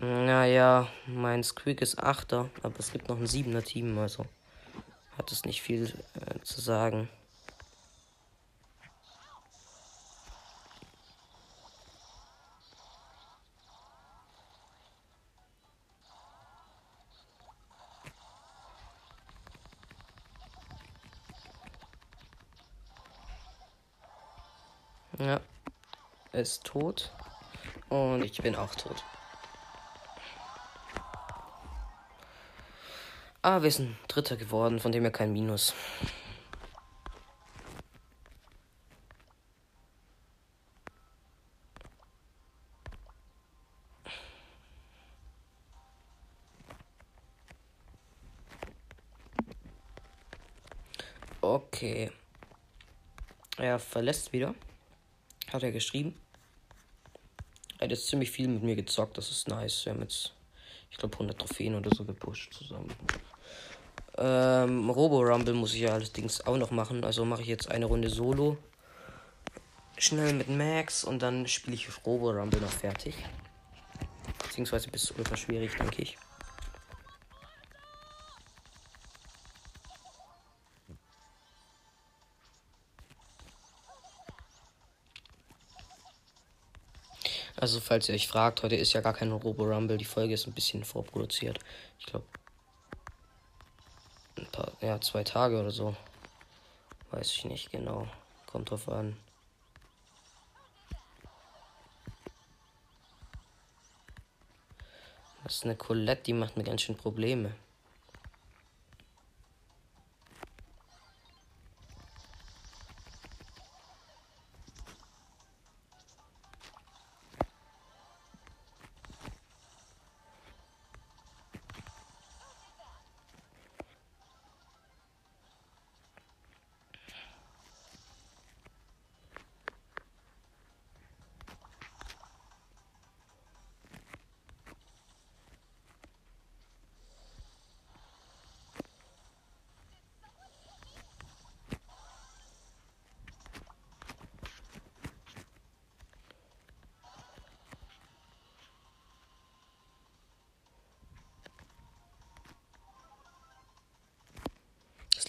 [0.00, 0.86] Naja,
[1.38, 4.26] mein Squeak ist Achter, aber es gibt noch ein Siebener Team, also
[5.16, 5.84] hat es nicht viel
[6.14, 7.08] äh, zu sagen.
[25.20, 25.40] Ja,
[26.32, 27.12] er ist tot
[27.90, 29.04] und ich bin auch tot.
[33.40, 35.72] Ah, wir sind Dritter geworden, von dem her kein Minus.
[51.40, 52.10] Okay.
[53.56, 54.54] Er verlässt wieder.
[55.52, 56.20] Hat er geschrieben.
[57.78, 59.84] Er hat jetzt ziemlich viel mit mir gezockt, das ist nice.
[59.84, 60.34] Wir haben jetzt,
[60.90, 62.92] ich glaube, 100 Trophäen oder so gepusht zusammen.
[64.20, 67.04] Ähm, Robo Rumble muss ich ja allerdings auch noch machen.
[67.04, 68.56] Also mache ich jetzt eine Runde Solo.
[69.96, 73.14] Schnell mit Max und dann spiele ich Robo Rumble noch fertig.
[74.42, 76.18] Beziehungsweise bis ultra schwierig, denke ich.
[87.60, 89.98] Also, falls ihr euch fragt, heute ist ja gar kein Robo Rumble.
[89.98, 91.58] Die Folge ist ein bisschen vorproduziert.
[91.98, 92.24] Ich glaube,
[94.58, 95.94] paar, ja, zwei Tage oder so.
[97.10, 98.06] Weiß ich nicht genau.
[98.46, 99.16] Kommt drauf an.
[105.44, 107.54] Das ist eine Colette, die macht mir ganz schön Probleme.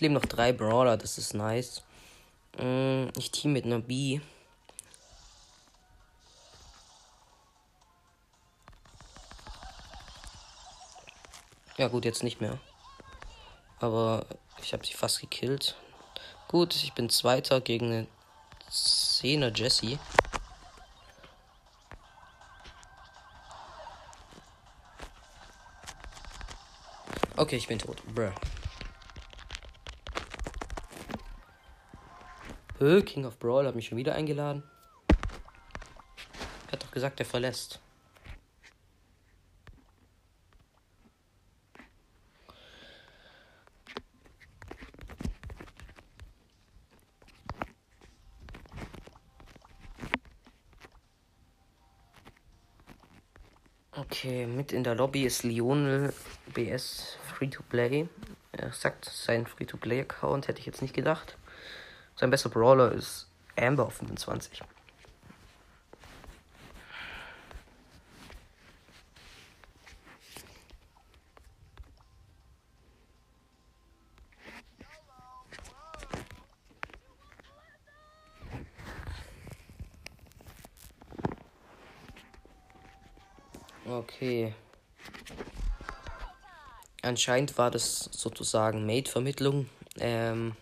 [0.10, 1.84] Es leben noch drei Brawler, das ist nice.
[2.58, 4.20] Mm, ich team mit einer B.
[11.78, 12.58] Ja gut, jetzt nicht mehr.
[13.80, 14.26] Aber
[14.64, 15.76] ich habe sie fast gekillt.
[16.48, 18.08] Gut, ich bin Zweiter gegen eine
[18.72, 20.00] 10er Jessie.
[27.38, 28.02] Okay, ich bin tot.
[28.16, 28.32] Bruh.
[32.82, 34.64] Hö, King of Brawl hat mich schon wieder eingeladen.
[36.68, 37.82] Er hat doch gesagt, er verlässt.
[53.92, 56.14] Okay, mit in der Lobby ist Lionel
[56.54, 58.08] BS Free to Play.
[58.54, 61.36] Er sagt, sein Free to Play Account hätte ich jetzt nicht gedacht.
[62.20, 64.62] Sein bester Brawler ist Amber 25.
[83.86, 84.54] Okay.
[87.02, 89.70] Anscheinend war das sozusagen Made-Vermittlung.
[89.98, 90.58] Ähm,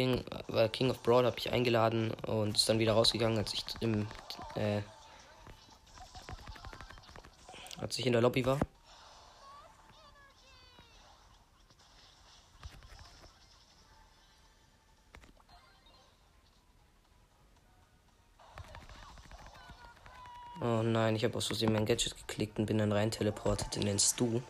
[0.00, 0.24] King,
[0.54, 4.06] äh, King of Brawl habe ich eingeladen und ist dann wieder rausgegangen, als ich im
[4.54, 4.80] äh,
[7.78, 8.58] als ich in der Lobby war.
[20.62, 23.84] Oh nein, ich habe aus Versehen mein Gadget geklickt und bin dann rein teleportiert in
[23.84, 24.40] den Stu.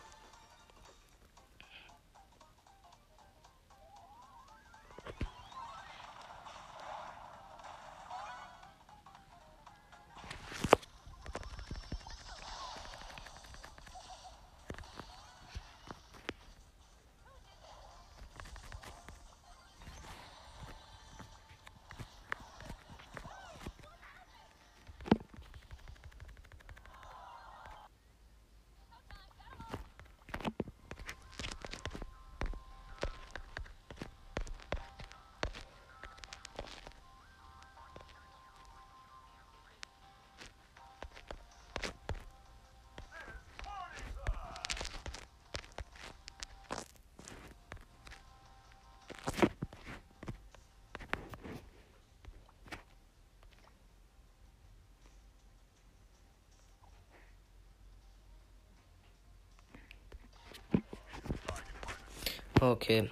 [62.61, 63.09] Okay.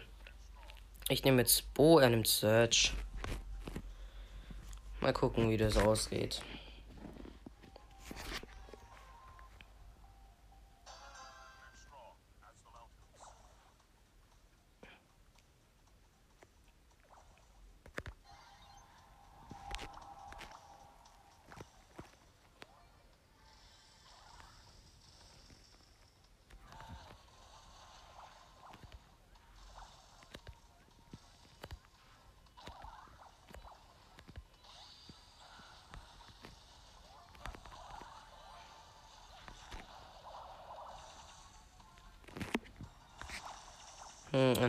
[1.10, 2.94] Ich nehme jetzt Bo, er nimmt Search.
[5.02, 6.44] Mal gucken, wie das ausgeht.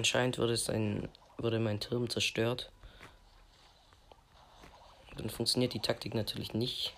[0.01, 0.69] Anscheinend wurde, es
[1.37, 2.73] wurde mein Turm zerstört.
[5.19, 6.97] Dann funktioniert die Taktik natürlich nicht.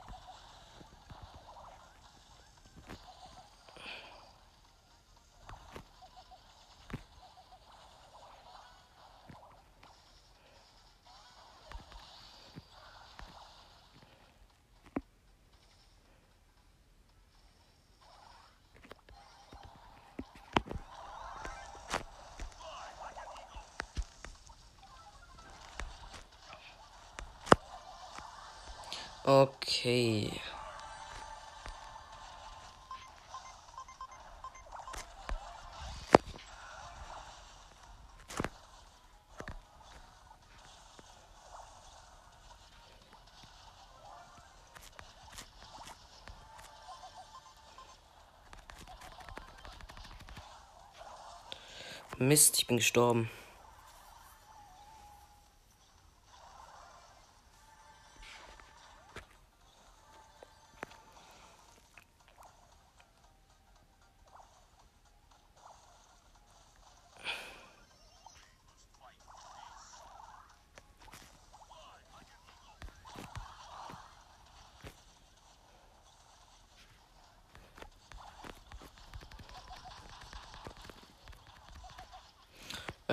[52.28, 53.28] Mist, ich bin gestorben.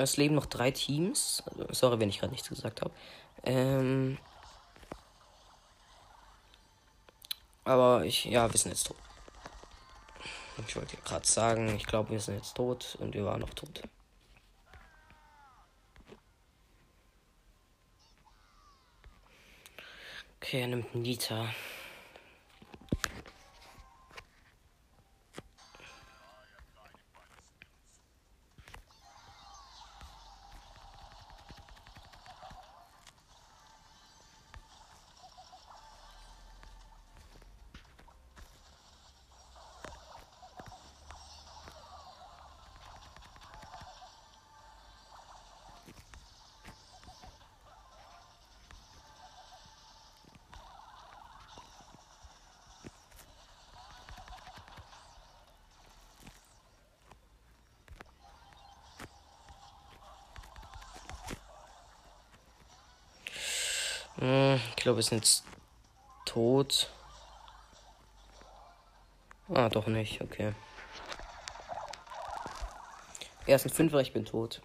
[0.02, 1.44] Es leben noch drei Teams.
[1.72, 2.94] Sorry, wenn ich gerade nichts gesagt habe.
[3.44, 4.18] Ähm,
[7.64, 8.98] aber ich, ja, wir sind jetzt tot.
[10.68, 13.82] Ich wollte gerade sagen, ich glaube, wir sind jetzt tot und wir waren noch tot.
[20.42, 21.04] Okay, er nimmt einen
[64.90, 65.44] glaube, wir sind jetzt
[66.26, 66.90] tot.
[69.54, 70.54] Ah, doch nicht, okay.
[73.46, 74.64] Ersten Fünfer, ich bin tot.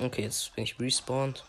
[0.00, 1.44] Okay, jetzt bin ich respawned.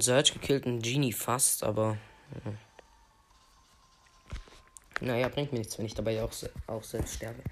[0.00, 1.98] Einen Search gekillt, einen Genie fast, aber.
[2.44, 2.52] Ja.
[5.02, 6.32] Naja, bringt mir nichts, wenn ich dabei auch,
[6.66, 7.42] auch selbst sterbe.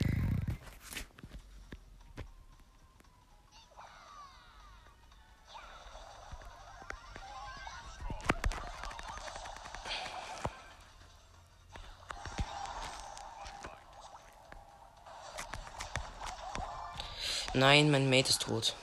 [17.55, 18.77] Nein, mein Mate ist tot.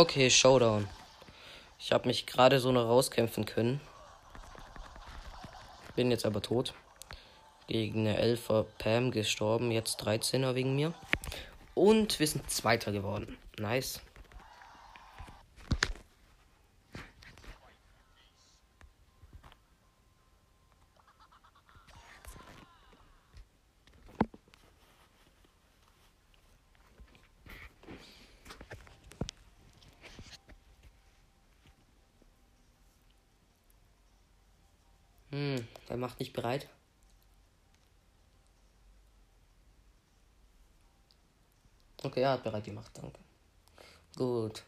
[0.00, 0.88] Okay, Showdown.
[1.78, 3.82] Ich habe mich gerade so noch rauskämpfen können.
[5.94, 6.72] Bin jetzt aber tot.
[7.66, 9.70] Gegen eine 11er Pam gestorben.
[9.70, 10.94] Jetzt 13er wegen mir.
[11.74, 13.36] Und wir sind Zweiter geworden.
[13.58, 14.00] Nice.
[35.30, 36.68] Hm, der macht nicht bereit.
[42.02, 43.18] Okay, er hat bereit gemacht, danke.
[44.16, 44.64] Gut.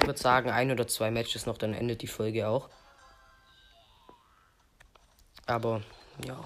[0.00, 2.68] Ich würde sagen, ein oder zwei Matches noch, dann endet die Folge auch.
[5.46, 5.82] Aber,
[6.24, 6.38] ja.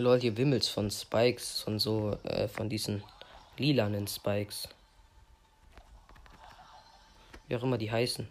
[0.00, 3.02] Lol, hier wimmelt's von Spikes, von so, äh, von diesen
[3.58, 4.68] lilanen Spikes.
[7.48, 8.28] Wie auch immer die heißen.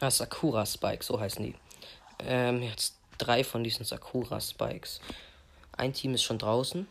[0.00, 1.54] Ah, Sakura Spikes, so heißen die.
[2.18, 5.00] Ähm, jetzt drei von diesen Sakura Spikes.
[5.76, 6.86] Ein Team ist schon draußen.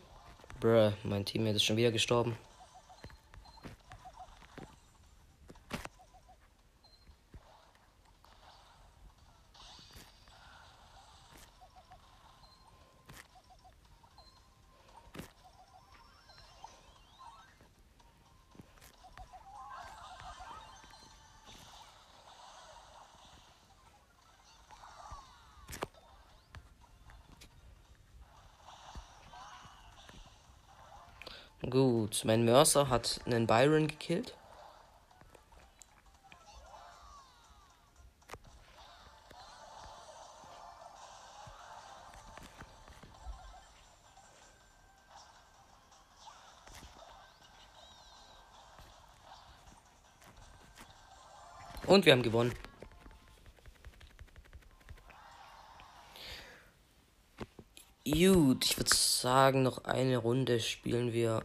[0.60, 2.36] Bruh, mein Team ist schon wieder gestorben.
[32.14, 34.36] Gut, mein Mercer hat einen Byron gekillt.
[51.86, 52.54] Und wir haben gewonnen.
[58.04, 61.42] Gut, ich würde sagen, noch eine Runde spielen wir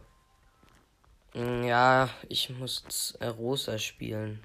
[1.34, 4.42] hm, ja, ich muss Rosa spielen.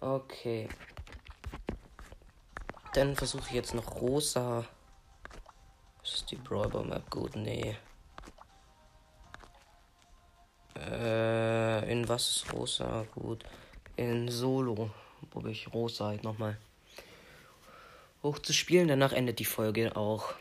[0.00, 0.68] Okay.
[2.94, 4.64] Dann versuche ich jetzt noch rosa.
[6.02, 7.36] Ist die Brawler Map gut?
[7.36, 7.76] Nee.
[10.76, 13.44] Äh, in was ist rosa gut?
[14.00, 14.88] In Solo
[15.28, 16.56] probiere ich rosa halt nochmal
[18.22, 18.88] hoch zu spielen.
[18.88, 20.32] Danach endet die Folge auch.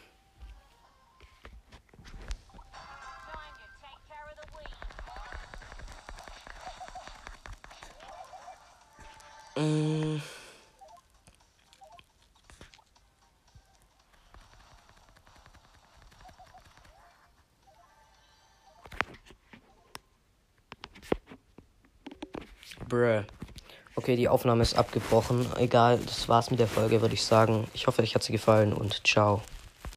[24.10, 25.46] Okay, die Aufnahme ist abgebrochen.
[25.58, 27.68] Egal, das war's mit der Folge, würde ich sagen.
[27.76, 29.44] Ich hoffe, euch hat sie gefallen und ciao.